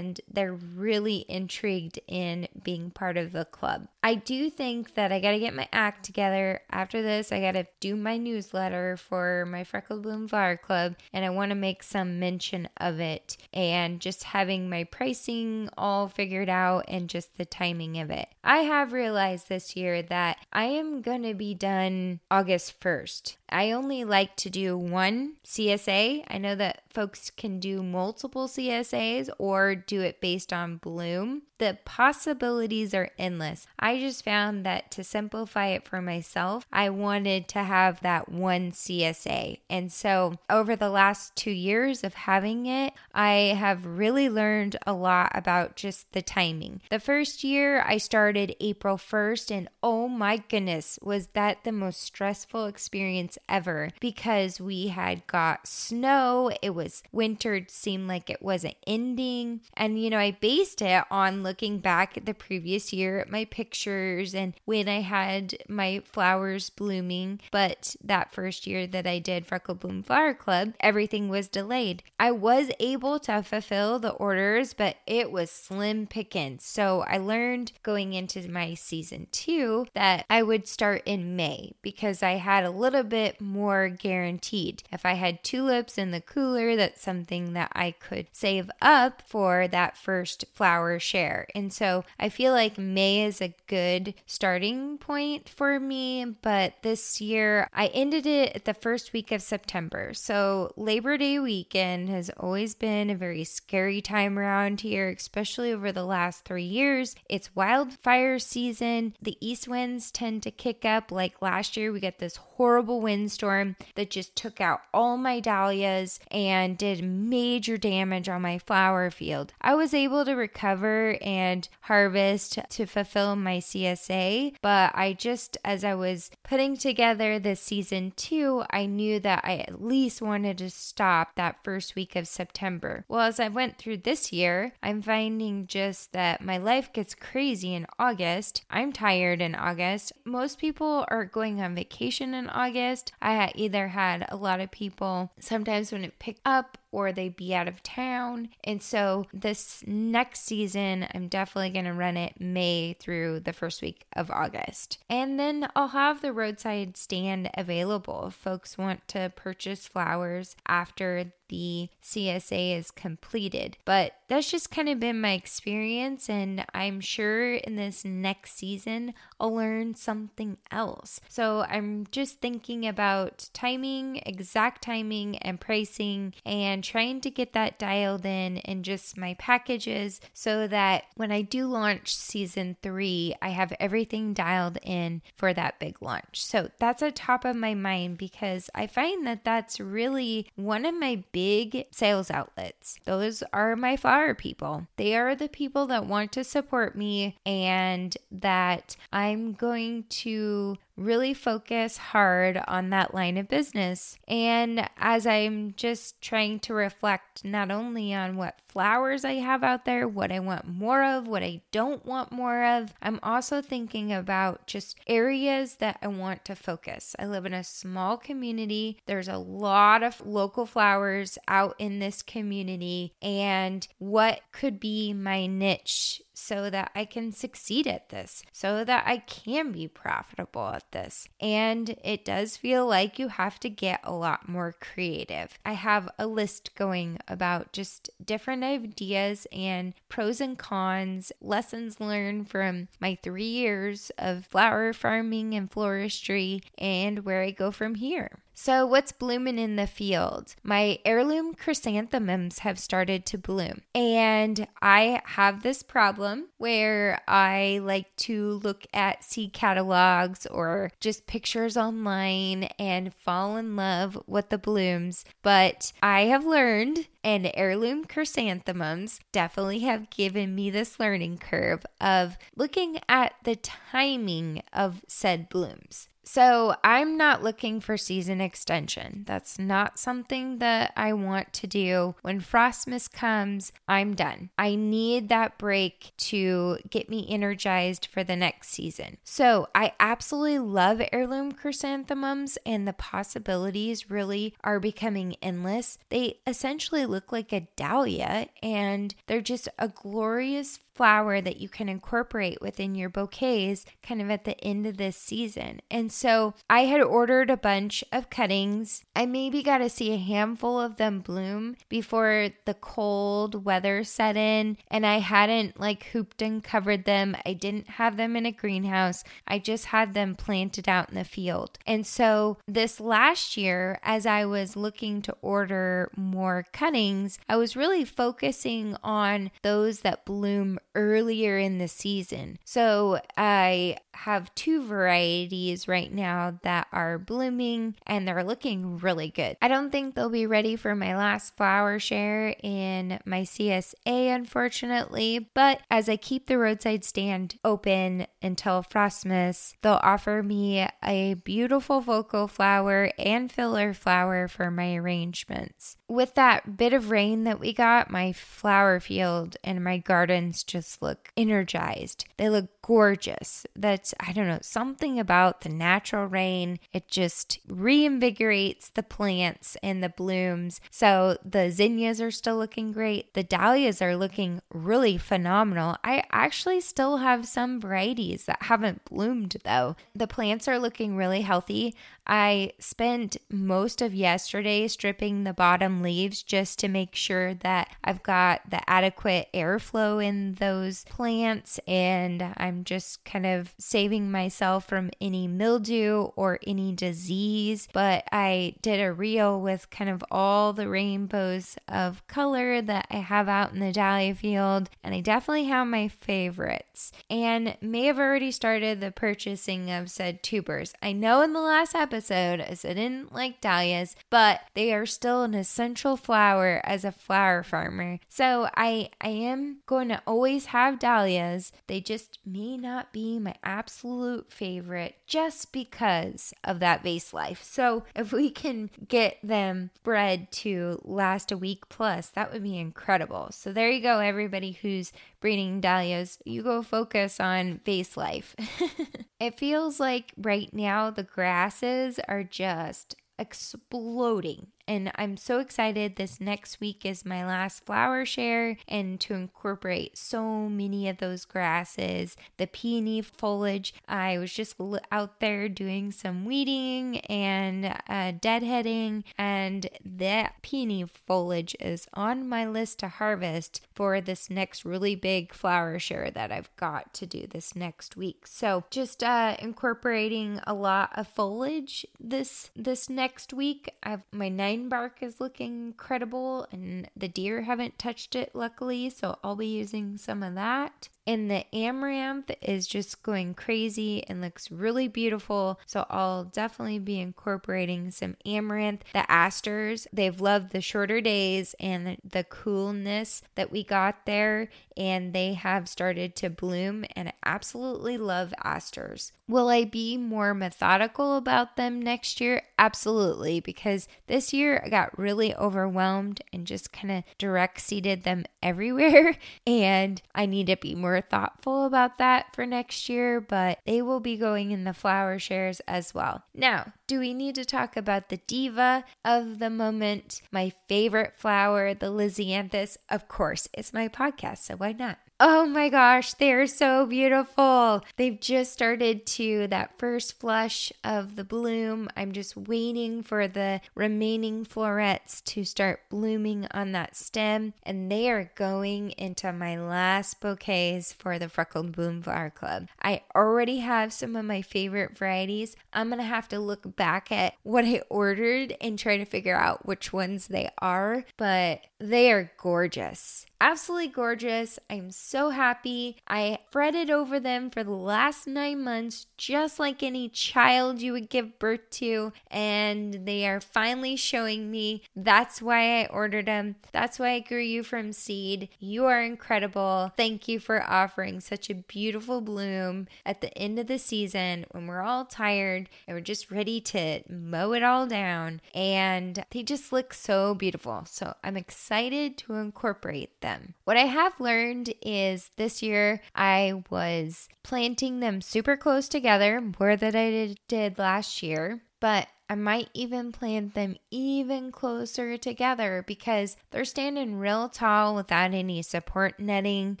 they're 0.32 0.54
really 0.54 1.24
intrigued 1.28 1.98
in 2.06 2.48
being 2.62 2.90
part 2.90 3.16
of 3.16 3.32
the 3.32 3.44
club. 3.44 3.88
I 4.02 4.14
do 4.14 4.48
think 4.50 4.94
that 4.94 5.12
I 5.12 5.20
got 5.20 5.32
to 5.32 5.38
get 5.38 5.54
my 5.54 5.68
act 5.72 6.04
together. 6.04 6.62
After 6.70 7.02
this, 7.02 7.32
I 7.32 7.40
got 7.40 7.52
to 7.52 7.66
do 7.80 7.96
my 7.96 8.16
newsletter 8.16 8.96
for 8.96 9.46
my 9.46 9.64
Freckled 9.64 10.02
Bloom 10.02 10.26
Flower 10.26 10.56
Club, 10.56 10.96
and 11.12 11.24
I 11.24 11.30
want 11.30 11.50
to 11.50 11.54
make 11.54 11.82
some 11.82 12.18
mention 12.18 12.68
of 12.78 12.98
it 13.00 13.36
and 13.52 14.00
just 14.00 14.24
having 14.24 14.70
my 14.70 14.84
pricing 14.84 15.68
all 15.76 16.08
figured 16.08 16.48
out 16.48 16.86
and 16.88 17.08
just 17.08 17.36
the 17.36 17.44
timing 17.44 17.98
of 17.98 18.10
it. 18.10 18.28
I 18.42 18.58
have 18.58 18.92
realized 18.92 19.48
this 19.48 19.76
year 19.76 20.02
that 20.02 20.38
I 20.52 20.64
am 20.64 21.02
going 21.02 21.22
to 21.24 21.34
be 21.34 21.54
done 21.54 22.20
August 22.30 22.80
1st. 22.80 23.36
I 23.50 23.72
only 23.72 24.04
like 24.04 24.36
to 24.36 24.50
do 24.50 24.76
one 24.78 25.34
CSA. 25.44 26.24
I 26.28 26.38
know 26.38 26.54
that 26.54 26.82
folks 26.90 27.30
can 27.30 27.58
do 27.60 27.82
multiple 27.82 28.48
CSAs 28.48 29.28
or 29.38 29.74
do 29.74 30.00
it 30.00 30.20
based 30.20 30.52
on 30.52 30.76
bloom. 30.76 31.42
The 31.60 31.76
possibilities 31.84 32.94
are 32.94 33.10
endless. 33.18 33.66
I 33.78 34.00
just 34.00 34.24
found 34.24 34.64
that 34.64 34.90
to 34.92 35.04
simplify 35.04 35.66
it 35.66 35.86
for 35.86 36.00
myself, 36.00 36.66
I 36.72 36.88
wanted 36.88 37.48
to 37.48 37.62
have 37.62 38.00
that 38.00 38.30
one 38.30 38.72
CSA. 38.72 39.58
And 39.68 39.92
so, 39.92 40.36
over 40.48 40.74
the 40.74 40.88
last 40.88 41.36
two 41.36 41.50
years 41.50 42.02
of 42.02 42.14
having 42.14 42.64
it, 42.64 42.94
I 43.12 43.54
have 43.58 43.84
really 43.84 44.30
learned 44.30 44.76
a 44.86 44.94
lot 44.94 45.32
about 45.34 45.76
just 45.76 46.10
the 46.12 46.22
timing. 46.22 46.80
The 46.90 46.98
first 46.98 47.44
year, 47.44 47.82
I 47.86 47.98
started 47.98 48.56
April 48.58 48.96
1st, 48.96 49.50
and 49.50 49.68
oh 49.82 50.08
my 50.08 50.38
goodness, 50.38 50.98
was 51.02 51.26
that 51.34 51.64
the 51.64 51.72
most 51.72 52.00
stressful 52.00 52.64
experience 52.64 53.36
ever 53.50 53.90
because 54.00 54.62
we 54.62 54.88
had 54.88 55.26
got 55.26 55.66
snow. 55.66 56.50
It 56.62 56.70
was 56.70 57.02
winter, 57.12 57.66
seemed 57.68 58.08
like 58.08 58.30
it 58.30 58.40
wasn't 58.40 58.76
ending. 58.86 59.60
And, 59.74 60.02
you 60.02 60.08
know, 60.08 60.18
I 60.18 60.30
based 60.30 60.80
it 60.80 61.04
on 61.10 61.49
looking 61.50 61.80
back 61.80 62.16
at 62.16 62.26
the 62.26 62.32
previous 62.32 62.92
year 62.92 63.18
at 63.18 63.28
my 63.28 63.44
pictures 63.44 64.36
and 64.36 64.54
when 64.66 64.88
I 64.88 65.00
had 65.00 65.56
my 65.68 66.00
flowers 66.04 66.70
blooming. 66.70 67.40
But 67.50 67.96
that 68.04 68.32
first 68.32 68.68
year 68.68 68.86
that 68.86 69.04
I 69.04 69.18
did 69.18 69.46
Freckled 69.46 69.80
Bloom 69.80 70.04
Flower 70.04 70.32
Club, 70.32 70.74
everything 70.78 71.28
was 71.28 71.48
delayed. 71.48 72.04
I 72.20 72.30
was 72.30 72.70
able 72.78 73.18
to 73.20 73.42
fulfill 73.42 73.98
the 73.98 74.10
orders, 74.10 74.74
but 74.74 74.98
it 75.08 75.32
was 75.32 75.50
slim 75.50 76.06
pickings. 76.06 76.64
So 76.64 77.00
I 77.00 77.18
learned 77.18 77.72
going 77.82 78.12
into 78.12 78.48
my 78.48 78.74
season 78.74 79.26
two 79.32 79.88
that 79.94 80.26
I 80.30 80.44
would 80.44 80.68
start 80.68 81.02
in 81.04 81.34
May 81.34 81.72
because 81.82 82.22
I 82.22 82.34
had 82.36 82.62
a 82.62 82.70
little 82.70 83.02
bit 83.02 83.40
more 83.40 83.88
guaranteed. 83.88 84.84
If 84.92 85.04
I 85.04 85.14
had 85.14 85.42
tulips 85.42 85.98
in 85.98 86.12
the 86.12 86.20
cooler, 86.20 86.76
that's 86.76 87.02
something 87.02 87.54
that 87.54 87.72
I 87.72 87.90
could 87.90 88.28
save 88.30 88.70
up 88.80 89.20
for 89.26 89.66
that 89.66 89.96
first 89.96 90.44
flower 90.54 91.00
share. 91.00 91.39
And 91.54 91.72
so 91.72 92.04
I 92.18 92.28
feel 92.28 92.52
like 92.52 92.78
May 92.78 93.24
is 93.24 93.40
a 93.40 93.54
good 93.66 94.14
starting 94.26 94.98
point 94.98 95.48
for 95.48 95.78
me. 95.78 96.24
But 96.42 96.74
this 96.82 97.20
year 97.20 97.68
I 97.74 97.86
ended 97.88 98.26
it 98.26 98.54
at 98.54 98.64
the 98.64 98.74
first 98.74 99.12
week 99.12 99.32
of 99.32 99.42
September. 99.42 100.12
So 100.14 100.72
Labor 100.76 101.16
Day 101.16 101.38
weekend 101.38 102.08
has 102.08 102.30
always 102.30 102.74
been 102.74 103.10
a 103.10 103.14
very 103.14 103.44
scary 103.44 104.00
time 104.00 104.38
around 104.38 104.80
here, 104.80 105.08
especially 105.10 105.72
over 105.72 105.92
the 105.92 106.04
last 106.04 106.44
three 106.44 106.64
years. 106.64 107.14
It's 107.28 107.54
wildfire 107.54 108.38
season. 108.38 109.14
The 109.20 109.36
east 109.40 109.68
winds 109.68 110.10
tend 110.10 110.42
to 110.42 110.50
kick 110.50 110.84
up. 110.84 111.10
Like 111.10 111.42
last 111.42 111.76
year, 111.76 111.92
we 111.92 112.00
got 112.00 112.18
this 112.18 112.36
horrible 112.36 113.00
windstorm 113.00 113.76
that 113.94 114.10
just 114.10 114.36
took 114.36 114.60
out 114.60 114.80
all 114.92 115.16
my 115.16 115.40
dahlias 115.40 116.20
and 116.30 116.76
did 116.76 117.02
major 117.02 117.76
damage 117.76 118.28
on 118.28 118.42
my 118.42 118.58
flower 118.58 119.10
field. 119.10 119.52
I 119.60 119.74
was 119.74 119.94
able 119.94 120.24
to 120.24 120.34
recover 120.34 121.16
and 121.30 121.68
harvest 121.82 122.58
to 122.68 122.86
fulfill 122.86 123.36
my 123.36 123.58
CSA. 123.58 124.54
But 124.60 124.90
I 124.94 125.12
just, 125.12 125.56
as 125.64 125.84
I 125.84 125.94
was 125.94 126.30
putting 126.42 126.76
together 126.76 127.38
the 127.38 127.54
season 127.54 128.12
two, 128.16 128.64
I 128.70 128.86
knew 128.86 129.20
that 129.20 129.42
I 129.44 129.58
at 129.58 129.80
least 129.80 130.20
wanted 130.20 130.58
to 130.58 130.70
stop 130.70 131.36
that 131.36 131.62
first 131.62 131.94
week 131.94 132.16
of 132.16 132.26
September. 132.26 133.04
Well, 133.06 133.20
as 133.20 133.38
I 133.38 133.46
went 133.46 133.78
through 133.78 133.98
this 133.98 134.32
year, 134.32 134.72
I'm 134.82 135.02
finding 135.02 135.68
just 135.68 136.12
that 136.12 136.42
my 136.42 136.58
life 136.58 136.92
gets 136.92 137.14
crazy 137.14 137.74
in 137.74 137.86
August. 137.96 138.64
I'm 138.68 138.92
tired 138.92 139.40
in 139.40 139.54
August. 139.54 140.12
Most 140.24 140.58
people 140.58 141.04
are 141.08 141.24
going 141.24 141.60
on 141.60 141.76
vacation 141.76 142.34
in 142.34 142.48
August. 142.48 143.12
I 143.22 143.52
either 143.54 143.88
had 143.88 144.26
a 144.28 144.36
lot 144.36 144.60
of 144.60 144.72
people 144.72 145.30
sometimes 145.38 145.92
when 145.92 146.04
it 146.04 146.18
picked 146.18 146.42
up 146.44 146.76
or 146.92 147.12
they 147.12 147.28
be 147.28 147.54
out 147.54 147.68
of 147.68 147.82
town. 147.82 148.48
And 148.64 148.82
so 148.82 149.26
this 149.32 149.82
next 149.86 150.44
season, 150.44 151.06
I'm 151.14 151.28
definitely 151.28 151.70
going 151.70 151.84
to 151.84 151.92
run 151.92 152.16
it 152.16 152.40
May 152.40 152.96
through 152.98 153.40
the 153.40 153.52
first 153.52 153.82
week 153.82 154.06
of 154.14 154.30
August. 154.30 154.98
And 155.08 155.38
then 155.38 155.68
I'll 155.74 155.88
have 155.88 156.22
the 156.22 156.32
roadside 156.32 156.96
stand 156.96 157.50
available 157.54 158.26
if 158.28 158.34
folks 158.34 158.78
want 158.78 159.06
to 159.08 159.32
purchase 159.34 159.86
flowers 159.86 160.56
after 160.66 161.32
the 161.50 161.88
CSA 162.02 162.78
is 162.78 162.90
completed. 162.90 163.76
But 163.84 164.14
that's 164.28 164.50
just 164.50 164.70
kind 164.70 164.88
of 164.88 165.00
been 165.00 165.20
my 165.20 165.32
experience, 165.32 166.30
and 166.30 166.64
I'm 166.72 167.00
sure 167.00 167.54
in 167.54 167.74
this 167.74 168.04
next 168.04 168.56
season 168.56 169.12
I'll 169.40 169.54
learn 169.54 169.96
something 169.96 170.56
else. 170.70 171.20
So 171.28 171.66
I'm 171.68 172.06
just 172.12 172.40
thinking 172.40 172.86
about 172.86 173.50
timing, 173.52 174.22
exact 174.24 174.82
timing, 174.82 175.36
and 175.38 175.60
pricing, 175.60 176.34
and 176.46 176.84
trying 176.84 177.20
to 177.22 177.30
get 177.30 177.52
that 177.54 177.78
dialed 177.78 178.24
in 178.24 178.58
in 178.58 178.84
just 178.84 179.18
my 179.18 179.34
packages 179.34 180.20
so 180.32 180.68
that 180.68 181.04
when 181.16 181.32
I 181.32 181.42
do 181.42 181.66
launch 181.66 182.14
season 182.14 182.76
three, 182.82 183.34
I 183.42 183.48
have 183.48 183.72
everything 183.80 184.32
dialed 184.32 184.78
in 184.82 185.22
for 185.36 185.52
that 185.54 185.80
big 185.80 186.00
launch. 186.00 186.44
So 186.44 186.70
that's 186.78 187.02
a 187.02 187.10
top 187.10 187.44
of 187.44 187.56
my 187.56 187.74
mind 187.74 188.18
because 188.18 188.70
I 188.76 188.86
find 188.86 189.26
that 189.26 189.44
that's 189.44 189.80
really 189.80 190.46
one 190.54 190.84
of 190.84 190.94
my 190.94 191.24
big 191.32 191.39
big 191.40 191.86
sales 191.90 192.30
outlets. 192.30 192.98
Those 193.06 193.42
are 193.54 193.74
my 193.74 193.96
flower 193.96 194.34
people. 194.34 194.86
They 194.96 195.16
are 195.16 195.34
the 195.34 195.48
people 195.48 195.86
that 195.86 196.04
want 196.04 196.32
to 196.32 196.44
support 196.44 196.94
me 196.94 197.38
and 197.46 198.14
that 198.30 198.94
I'm 199.10 199.54
going 199.54 200.04
to 200.10 200.76
really 201.00 201.34
focus 201.34 201.96
hard 201.96 202.62
on 202.68 202.90
that 202.90 203.14
line 203.14 203.36
of 203.36 203.48
business. 203.48 204.18
And 204.28 204.88
as 204.98 205.26
I'm 205.26 205.74
just 205.76 206.20
trying 206.20 206.60
to 206.60 206.74
reflect 206.74 207.44
not 207.44 207.70
only 207.70 208.14
on 208.14 208.36
what 208.36 208.60
flowers 208.68 209.24
I 209.24 209.34
have 209.34 209.64
out 209.64 209.84
there, 209.84 210.06
what 210.06 210.30
I 210.30 210.38
want 210.38 210.68
more 210.68 211.02
of, 211.02 211.26
what 211.26 211.42
I 211.42 211.62
don't 211.72 212.04
want 212.06 212.30
more 212.30 212.64
of, 212.64 212.94
I'm 213.02 213.18
also 213.22 213.60
thinking 213.60 214.12
about 214.12 214.66
just 214.66 214.96
areas 215.06 215.76
that 215.76 215.98
I 216.02 216.06
want 216.06 216.44
to 216.44 216.54
focus. 216.54 217.16
I 217.18 217.26
live 217.26 217.46
in 217.46 217.54
a 217.54 217.64
small 217.64 218.16
community, 218.16 218.98
there's 219.06 219.28
a 219.28 219.38
lot 219.38 220.02
of 220.02 220.24
local 220.24 220.66
flowers 220.66 221.36
out 221.48 221.74
in 221.78 221.98
this 221.98 222.22
community, 222.22 223.12
and 223.20 223.86
what 223.98 224.40
could 224.52 224.78
be 224.78 225.12
my 225.12 225.46
niche 225.46 226.22
so 226.40 226.70
that 226.70 226.90
I 226.94 227.04
can 227.04 227.32
succeed 227.32 227.86
at 227.86 228.08
this, 228.08 228.42
so 228.52 228.84
that 228.84 229.04
I 229.06 229.18
can 229.18 229.72
be 229.72 229.86
profitable 229.86 230.68
at 230.68 230.90
this. 230.92 231.28
And 231.40 231.96
it 232.02 232.24
does 232.24 232.56
feel 232.56 232.86
like 232.86 233.18
you 233.18 233.28
have 233.28 233.60
to 233.60 233.70
get 233.70 234.00
a 234.02 234.12
lot 234.12 234.48
more 234.48 234.74
creative. 234.80 235.58
I 235.64 235.74
have 235.74 236.08
a 236.18 236.26
list 236.26 236.74
going 236.74 237.18
about 237.28 237.72
just 237.72 238.10
different 238.24 238.64
ideas 238.64 239.46
and 239.52 239.94
pros 240.08 240.40
and 240.40 240.58
cons, 240.58 241.32
lessons 241.40 242.00
learned 242.00 242.48
from 242.48 242.88
my 243.00 243.18
three 243.22 243.44
years 243.44 244.10
of 244.18 244.46
flower 244.46 244.92
farming 244.92 245.54
and 245.54 245.70
floristry, 245.70 246.62
and 246.78 247.24
where 247.24 247.42
I 247.42 247.50
go 247.50 247.70
from 247.70 247.96
here. 247.96 248.38
So, 248.62 248.84
what's 248.84 249.10
blooming 249.10 249.58
in 249.58 249.76
the 249.76 249.86
field? 249.86 250.54
My 250.62 250.98
heirloom 251.06 251.54
chrysanthemums 251.54 252.58
have 252.58 252.78
started 252.78 253.24
to 253.24 253.38
bloom. 253.38 253.80
And 253.94 254.68
I 254.82 255.22
have 255.24 255.62
this 255.62 255.82
problem 255.82 256.48
where 256.58 257.22
I 257.26 257.80
like 257.82 258.14
to 258.16 258.60
look 258.62 258.86
at 258.92 259.24
seed 259.24 259.54
catalogs 259.54 260.44
or 260.44 260.90
just 261.00 261.26
pictures 261.26 261.78
online 261.78 262.64
and 262.78 263.14
fall 263.14 263.56
in 263.56 263.76
love 263.76 264.22
with 264.26 264.50
the 264.50 264.58
blooms. 264.58 265.24
But 265.40 265.94
I 266.02 266.24
have 266.24 266.44
learned 266.44 267.08
and 267.24 267.50
heirloom 267.54 268.04
chrysanthemums 268.04 269.20
definitely 269.32 269.78
have 269.80 270.10
given 270.10 270.54
me 270.54 270.68
this 270.68 271.00
learning 271.00 271.38
curve 271.38 271.86
of 271.98 272.36
looking 272.56 272.98
at 273.08 273.36
the 273.44 273.56
timing 273.56 274.62
of 274.74 275.02
said 275.08 275.48
blooms. 275.48 276.08
So 276.32 276.76
I'm 276.84 277.16
not 277.16 277.42
looking 277.42 277.80
for 277.80 277.96
season 277.96 278.40
extension. 278.40 279.24
That's 279.26 279.58
not 279.58 279.98
something 279.98 280.58
that 280.58 280.92
I 280.96 281.12
want 281.12 281.52
to 281.54 281.66
do. 281.66 282.14
When 282.22 282.40
Frostmas 282.40 283.10
comes, 283.10 283.72
I'm 283.88 284.14
done. 284.14 284.50
I 284.56 284.76
need 284.76 285.28
that 285.30 285.58
break 285.58 286.12
to 286.18 286.78
get 286.88 287.10
me 287.10 287.26
energized 287.28 288.06
for 288.06 288.22
the 288.22 288.36
next 288.36 288.68
season. 288.68 289.16
So 289.24 289.66
I 289.74 289.94
absolutely 289.98 290.60
love 290.60 291.02
heirloom 291.12 291.50
chrysanthemums, 291.50 292.58
and 292.64 292.86
the 292.86 292.92
possibilities 292.92 294.08
really 294.08 294.54
are 294.62 294.78
becoming 294.78 295.34
endless. 295.42 295.98
They 296.10 296.38
essentially 296.46 297.06
look 297.06 297.32
like 297.32 297.52
a 297.52 297.66
dahlia, 297.74 298.46
and 298.62 299.16
they're 299.26 299.40
just 299.40 299.68
a 299.80 299.88
glorious 299.88 300.78
flower 301.00 301.40
that 301.40 301.58
you 301.58 301.66
can 301.66 301.88
incorporate 301.88 302.60
within 302.60 302.94
your 302.94 303.08
bouquets 303.08 303.86
kind 304.02 304.20
of 304.20 304.28
at 304.28 304.44
the 304.44 304.62
end 304.62 304.86
of 304.86 304.98
this 304.98 305.16
season. 305.16 305.80
And 305.90 306.12
so 306.12 306.52
I 306.68 306.80
had 306.80 307.00
ordered 307.00 307.48
a 307.48 307.56
bunch 307.56 308.04
of 308.12 308.28
cuttings. 308.28 309.02
I 309.16 309.24
maybe 309.24 309.62
got 309.62 309.78
to 309.78 309.88
see 309.88 310.12
a 310.12 310.18
handful 310.18 310.78
of 310.78 310.96
them 310.96 311.20
bloom 311.20 311.76
before 311.88 312.50
the 312.66 312.74
cold 312.74 313.64
weather 313.64 314.04
set 314.04 314.36
in, 314.36 314.76
and 314.90 315.06
I 315.06 315.20
hadn't 315.20 315.80
like 315.80 316.04
hooped 316.12 316.42
and 316.42 316.62
covered 316.62 317.06
them. 317.06 317.34
I 317.46 317.54
didn't 317.54 317.88
have 317.92 318.18
them 318.18 318.36
in 318.36 318.44
a 318.44 318.52
greenhouse. 318.52 319.24
I 319.46 319.58
just 319.58 319.86
had 319.86 320.12
them 320.12 320.34
planted 320.34 320.86
out 320.86 321.08
in 321.08 321.14
the 321.14 321.24
field. 321.24 321.78
And 321.86 322.06
so 322.06 322.58
this 322.68 323.00
last 323.00 323.56
year, 323.56 324.00
as 324.02 324.26
I 324.26 324.44
was 324.44 324.76
looking 324.76 325.22
to 325.22 325.34
order 325.40 326.10
more 326.14 326.66
cuttings, 326.74 327.38
I 327.48 327.56
was 327.56 327.74
really 327.74 328.04
focusing 328.04 328.98
on 329.02 329.50
those 329.62 330.00
that 330.00 330.26
bloom 330.26 330.78
earlier 331.00 331.58
in 331.58 331.78
the 331.78 331.88
season. 331.88 332.58
So 332.64 333.20
I 333.36 333.96
have 334.14 334.54
two 334.54 334.82
varieties 334.82 335.88
right 335.88 336.12
now 336.12 336.58
that 336.62 336.86
are 336.92 337.18
blooming 337.18 337.94
and 338.06 338.26
they're 338.26 338.44
looking 338.44 338.98
really 338.98 339.30
good. 339.30 339.56
I 339.62 339.68
don't 339.68 339.90
think 339.90 340.14
they'll 340.14 340.30
be 340.30 340.46
ready 340.46 340.76
for 340.76 340.94
my 340.94 341.16
last 341.16 341.56
flower 341.56 341.98
share 341.98 342.54
in 342.62 343.18
my 343.24 343.42
CSA, 343.42 343.94
unfortunately, 344.34 345.50
but 345.54 345.80
as 345.90 346.08
I 346.08 346.16
keep 346.16 346.46
the 346.46 346.58
roadside 346.58 347.04
stand 347.04 347.56
open 347.64 348.26
until 348.42 348.82
Frostmas, 348.82 349.74
they'll 349.82 350.00
offer 350.02 350.42
me 350.42 350.86
a 351.04 351.34
beautiful 351.34 352.00
focal 352.00 352.48
flower 352.48 353.10
and 353.18 353.50
filler 353.50 353.94
flower 353.94 354.48
for 354.48 354.70
my 354.70 354.94
arrangements. 354.94 355.96
With 356.08 356.34
that 356.34 356.76
bit 356.76 356.92
of 356.92 357.10
rain 357.10 357.44
that 357.44 357.60
we 357.60 357.72
got, 357.72 358.10
my 358.10 358.32
flower 358.32 359.00
field 359.00 359.56
and 359.62 359.84
my 359.84 359.98
gardens 359.98 360.64
just 360.64 361.00
look 361.00 361.30
energized. 361.36 362.24
They 362.36 362.48
look 362.48 362.79
gorgeous. 362.90 363.64
That's, 363.76 364.14
I 364.18 364.32
don't 364.32 364.48
know, 364.48 364.58
something 364.62 365.20
about 365.20 365.60
the 365.60 365.68
natural 365.68 366.26
rain. 366.26 366.80
It 366.92 367.06
just 367.06 367.60
reinvigorates 367.68 368.92
the 368.92 369.04
plants 369.04 369.76
and 369.80 370.02
the 370.02 370.08
blooms. 370.08 370.80
So 370.90 371.38
the 371.44 371.70
zinnias 371.70 372.20
are 372.20 372.32
still 372.32 372.56
looking 372.56 372.90
great. 372.90 373.34
The 373.34 373.44
dahlias 373.44 374.02
are 374.02 374.16
looking 374.16 374.60
really 374.74 375.18
phenomenal. 375.18 375.98
I 376.02 376.24
actually 376.32 376.80
still 376.80 377.18
have 377.18 377.46
some 377.46 377.80
varieties 377.80 378.46
that 378.46 378.64
haven't 378.64 379.04
bloomed 379.04 379.58
though. 379.62 379.94
The 380.12 380.26
plants 380.26 380.66
are 380.66 380.80
looking 380.80 381.16
really 381.16 381.42
healthy. 381.42 381.94
I 382.26 382.72
spent 382.78 383.36
most 383.50 384.02
of 384.02 384.14
yesterday 384.14 384.88
stripping 384.88 385.44
the 385.44 385.52
bottom 385.52 386.02
leaves 386.02 386.42
just 386.42 386.78
to 386.80 386.88
make 386.88 387.14
sure 387.14 387.54
that 387.54 387.88
I've 388.04 388.22
got 388.22 388.68
the 388.70 388.88
adequate 388.88 389.48
airflow 389.54 390.24
in 390.24 390.54
those 390.54 391.04
plants 391.04 391.80
and 391.86 392.54
I'm 392.56 392.79
just 392.84 393.24
kind 393.24 393.46
of 393.46 393.74
saving 393.78 394.30
myself 394.30 394.88
from 394.88 395.10
any 395.20 395.46
mildew 395.48 396.30
or 396.36 396.58
any 396.66 396.92
disease. 396.92 397.88
But 397.92 398.24
I 398.32 398.74
did 398.82 399.00
a 399.00 399.12
reel 399.12 399.60
with 399.60 399.90
kind 399.90 400.10
of 400.10 400.24
all 400.30 400.72
the 400.72 400.88
rainbows 400.88 401.76
of 401.88 402.26
color 402.26 402.80
that 402.82 403.06
I 403.10 403.16
have 403.16 403.48
out 403.48 403.72
in 403.72 403.80
the 403.80 403.92
dahlia 403.92 404.34
field, 404.34 404.90
and 405.02 405.14
I 405.14 405.20
definitely 405.20 405.64
have 405.64 405.86
my 405.86 406.08
favorites 406.08 407.12
and 407.28 407.76
may 407.80 408.04
have 408.04 408.18
already 408.18 408.50
started 408.50 409.00
the 409.00 409.10
purchasing 409.10 409.90
of 409.90 410.10
said 410.10 410.42
tubers. 410.42 410.92
I 411.02 411.12
know 411.12 411.42
in 411.42 411.52
the 411.52 411.60
last 411.60 411.94
episode 411.94 412.10
episode 412.20 412.60
as 412.60 412.84
I 412.84 412.94
didn't 412.94 413.32
like 413.32 413.60
dahlias, 413.60 414.16
but 414.30 414.60
they 414.74 414.92
are 414.92 415.06
still 415.06 415.42
an 415.42 415.54
essential 415.54 416.16
flower 416.16 416.80
as 416.84 417.04
a 417.04 417.12
flower 417.12 417.62
farmer. 417.62 418.18
So 418.28 418.68
I 418.76 419.10
I 419.20 419.30
am 419.30 419.78
going 419.86 420.08
to 420.08 420.22
always 420.26 420.66
have 420.66 420.98
dahlias. 420.98 421.72
They 421.86 422.00
just 422.00 422.38
may 422.60 422.76
not 422.76 423.10
be 423.10 423.38
my 423.38 423.54
absolute 423.64 424.52
favorite 424.52 425.14
just 425.26 425.72
because 425.72 426.52
of 426.62 426.78
that 426.80 427.02
vase 427.02 427.32
life. 427.32 427.62
So 427.64 428.04
if 428.14 428.32
we 428.32 428.50
can 428.50 428.90
get 429.08 429.38
them 429.42 429.90
bred 430.02 430.52
to 430.52 431.00
last 431.02 431.50
a 431.50 431.56
week 431.56 431.88
plus, 431.88 432.28
that 432.30 432.52
would 432.52 432.62
be 432.62 432.78
incredible. 432.78 433.48
So 433.52 433.72
there 433.72 433.90
you 433.90 434.02
go, 434.02 434.18
everybody 434.18 434.72
who's 434.72 435.12
breeding 435.40 435.80
dahlias. 435.80 436.38
You 436.44 436.62
go 436.62 436.82
focus 436.82 437.40
on 437.40 437.80
vase 437.86 438.16
life. 438.16 438.54
it 439.40 439.58
feels 439.58 439.98
like 439.98 440.32
right 440.36 440.72
now 440.74 441.10
the 441.10 441.22
grasses 441.22 442.20
are 442.28 442.44
just 442.44 443.16
exploding 443.38 444.66
and 444.90 445.12
I'm 445.14 445.36
so 445.36 445.60
excited. 445.60 446.16
This 446.16 446.40
next 446.40 446.80
week 446.80 447.06
is 447.06 447.24
my 447.24 447.46
last 447.46 447.86
flower 447.86 448.26
share 448.26 448.76
and 448.88 449.20
to 449.20 449.34
incorporate 449.34 450.18
so 450.18 450.68
many 450.68 451.08
of 451.08 451.18
those 451.18 451.44
grasses. 451.44 452.36
The 452.56 452.66
peony 452.66 453.22
foliage, 453.22 453.94
I 454.08 454.36
was 454.38 454.52
just 454.52 454.74
out 455.12 455.38
there 455.38 455.68
doing 455.68 456.10
some 456.10 456.44
weeding 456.44 457.18
and 457.26 457.86
uh, 457.86 458.32
deadheading, 458.32 459.22
and 459.38 459.88
that 460.04 460.54
peony 460.60 461.04
foliage 461.04 461.76
is 461.78 462.08
on 462.12 462.48
my 462.48 462.66
list 462.66 462.98
to 462.98 463.08
harvest 463.08 463.82
for 463.94 464.20
this 464.20 464.50
next 464.50 464.84
really 464.84 465.14
big 465.14 465.54
flower 465.54 466.00
share 466.00 466.32
that 466.32 466.50
I've 466.50 466.74
got 466.74 467.14
to 467.14 467.26
do 467.26 467.46
this 467.46 467.76
next 467.76 468.16
week. 468.16 468.44
So 468.44 468.82
just 468.90 469.22
uh, 469.22 469.54
incorporating 469.60 470.60
a 470.66 470.74
lot 470.74 471.10
of 471.14 471.28
foliage 471.28 472.04
this 472.18 472.70
this 472.74 473.08
next 473.08 473.52
week. 473.52 473.94
I've 474.02 474.22
my 474.32 474.48
nine 474.48 474.79
bark 474.88 475.22
is 475.22 475.40
looking 475.40 475.86
incredible 475.88 476.66
and 476.72 477.08
the 477.16 477.28
deer 477.28 477.62
haven't 477.62 477.98
touched 477.98 478.34
it 478.34 478.54
luckily, 478.54 479.10
so 479.10 479.38
I'll 479.44 479.56
be 479.56 479.66
using 479.66 480.16
some 480.16 480.42
of 480.42 480.54
that. 480.54 481.08
And 481.30 481.48
the 481.48 481.64
amaranth 481.72 482.50
is 482.60 482.88
just 482.88 483.22
going 483.22 483.54
crazy 483.54 484.24
and 484.26 484.40
looks 484.40 484.68
really 484.68 485.06
beautiful. 485.06 485.78
So 485.86 486.04
I'll 486.10 486.42
definitely 486.42 486.98
be 486.98 487.20
incorporating 487.20 488.10
some 488.10 488.34
amaranth. 488.44 489.04
The 489.12 489.30
asters, 489.30 490.08
they've 490.12 490.40
loved 490.40 490.72
the 490.72 490.80
shorter 490.80 491.20
days 491.20 491.76
and 491.78 492.16
the 492.28 492.42
coolness 492.42 493.42
that 493.54 493.70
we 493.70 493.84
got 493.84 494.26
there. 494.26 494.70
And 494.96 495.32
they 495.32 495.54
have 495.54 495.88
started 495.88 496.34
to 496.36 496.50
bloom. 496.50 497.04
And 497.14 497.28
I 497.28 497.34
absolutely 497.44 498.18
love 498.18 498.52
asters. 498.64 499.30
Will 499.46 499.68
I 499.68 499.84
be 499.84 500.16
more 500.16 500.52
methodical 500.52 501.36
about 501.36 501.76
them 501.76 502.02
next 502.02 502.40
year? 502.40 502.62
Absolutely. 502.78 503.60
Because 503.60 504.08
this 504.26 504.52
year 504.52 504.82
I 504.84 504.88
got 504.88 505.18
really 505.18 505.54
overwhelmed 505.54 506.42
and 506.52 506.66
just 506.66 506.92
kind 506.92 507.12
of 507.12 507.24
direct 507.38 507.80
seeded 507.80 508.24
them 508.24 508.46
everywhere. 508.62 509.36
And 509.64 510.20
I 510.34 510.46
need 510.46 510.66
to 510.66 510.76
be 510.76 510.94
more 510.94 511.19
more 511.20 511.28
thoughtful 511.28 511.84
about 511.84 512.18
that 512.18 512.54
for 512.54 512.66
next 512.66 513.08
year, 513.08 513.40
but 513.40 513.78
they 513.84 514.02
will 514.02 514.20
be 514.20 514.36
going 514.36 514.70
in 514.70 514.84
the 514.84 514.94
flower 514.94 515.38
shares 515.38 515.80
as 515.80 516.14
well. 516.14 516.44
Now, 516.54 516.92
do 517.06 517.18
we 517.18 517.34
need 517.34 517.54
to 517.56 517.64
talk 517.64 517.96
about 517.96 518.28
the 518.28 518.38
diva 518.46 519.04
of 519.24 519.58
the 519.58 519.70
moment? 519.70 520.42
My 520.50 520.72
favorite 520.88 521.34
flower, 521.36 521.94
the 521.94 522.06
Lisianthus? 522.06 522.96
Of 523.08 523.28
course, 523.28 523.68
it's 523.74 523.92
my 523.92 524.08
podcast, 524.08 524.58
so 524.58 524.76
why 524.76 524.92
not? 524.92 525.18
Oh 525.42 525.64
my 525.64 525.88
gosh, 525.88 526.34
they're 526.34 526.66
so 526.66 527.06
beautiful. 527.06 528.04
They've 528.16 528.38
just 528.38 528.74
started 528.74 529.24
to 529.24 529.68
that 529.68 529.98
first 529.98 530.38
flush 530.38 530.92
of 531.02 531.36
the 531.36 531.44
bloom. 531.44 532.10
I'm 532.14 532.32
just 532.32 532.58
waiting 532.58 533.22
for 533.22 533.48
the 533.48 533.80
remaining 533.94 534.66
florets 534.66 535.40
to 535.40 535.64
start 535.64 536.00
blooming 536.10 536.68
on 536.72 536.92
that 536.92 537.16
stem, 537.16 537.72
and 537.84 538.12
they 538.12 538.30
are 538.30 538.52
going 538.54 539.12
into 539.12 539.50
my 539.50 539.80
last 539.80 540.42
bouquets 540.42 541.14
for 541.14 541.38
the 541.38 541.48
Freckled 541.48 541.92
Bloom 541.92 542.20
Flower 542.20 542.50
Club. 542.50 542.88
I 543.00 543.22
already 543.34 543.78
have 543.78 544.12
some 544.12 544.36
of 544.36 544.44
my 544.44 544.60
favorite 544.60 545.16
varieties. 545.16 545.74
I'm 545.94 546.10
gonna 546.10 546.22
have 546.22 546.48
to 546.48 546.60
look 546.60 546.96
back 546.96 547.32
at 547.32 547.54
what 547.62 547.86
I 547.86 548.02
ordered 548.10 548.76
and 548.78 548.98
try 548.98 549.16
to 549.16 549.24
figure 549.24 549.56
out 549.56 549.86
which 549.86 550.12
ones 550.12 550.48
they 550.48 550.68
are, 550.82 551.24
but 551.38 551.86
they 551.98 552.30
are 552.30 552.52
gorgeous 552.58 553.46
absolutely 553.60 554.08
gorgeous. 554.08 554.78
I'm 554.88 555.10
so 555.10 555.29
happy. 555.50 556.16
I 556.26 556.58
fretted 556.70 557.10
over 557.10 557.38
them 557.38 557.70
for 557.70 557.84
the 557.84 557.90
last 557.90 558.46
nine 558.46 558.82
months, 558.82 559.26
just 559.36 559.78
like 559.78 560.02
any 560.02 560.28
child 560.28 561.00
you 561.00 561.12
would 561.12 561.30
give 561.30 561.58
birth 561.58 561.88
to. 561.90 562.32
And 562.50 563.26
they 563.26 563.46
are 563.46 563.60
finally 563.60 564.16
showing 564.16 564.70
me 564.70 565.02
that's 565.14 565.62
why 565.62 566.00
I 566.00 566.06
ordered 566.06 566.46
them. 566.46 566.76
That's 566.92 567.18
why 567.18 567.30
I 567.30 567.40
grew 567.40 567.60
you 567.60 567.82
from 567.82 568.12
seed. 568.12 568.68
You 568.80 569.04
are 569.06 569.22
incredible. 569.22 570.12
Thank 570.16 570.48
you 570.48 570.58
for 570.58 570.82
offering 570.82 571.40
such 571.40 571.70
a 571.70 571.74
beautiful 571.74 572.40
bloom 572.40 573.06
at 573.24 573.40
the 573.40 573.56
end 573.56 573.78
of 573.78 573.86
the 573.86 573.98
season 573.98 574.66
when 574.72 574.86
we're 574.86 575.02
all 575.02 575.24
tired 575.24 575.88
and 576.06 576.16
we're 576.16 576.20
just 576.20 576.50
ready 576.50 576.80
to 576.80 577.22
mow 577.28 577.72
it 577.72 577.82
all 577.82 578.06
down. 578.06 578.60
And 578.74 579.44
they 579.50 579.62
just 579.62 579.92
look 579.92 580.12
so 580.12 580.54
beautiful. 580.54 581.04
So 581.06 581.34
I'm 581.44 581.56
excited 581.56 582.36
to 582.38 582.54
incorporate 582.54 583.40
them. 583.40 583.74
What 583.84 583.96
I 583.96 584.06
have 584.06 584.40
learned 584.40 584.92
is 585.02 585.19
this 585.56 585.82
year 585.82 586.20
I 586.34 586.82
was 586.90 587.48
planting 587.62 588.20
them 588.20 588.40
super 588.40 588.76
close 588.76 589.08
together, 589.08 589.60
more 589.78 589.96
than 589.96 590.16
I 590.16 590.56
did 590.68 590.98
last 590.98 591.42
year, 591.42 591.82
but 592.00 592.28
I 592.50 592.56
might 592.56 592.88
even 592.94 593.30
plant 593.30 593.74
them 593.74 593.94
even 594.10 594.72
closer 594.72 595.36
together 595.36 596.02
because 596.04 596.56
they're 596.72 596.84
standing 596.84 597.36
real 597.38 597.68
tall 597.68 598.16
without 598.16 598.52
any 598.54 598.82
support 598.82 599.38
netting 599.38 600.00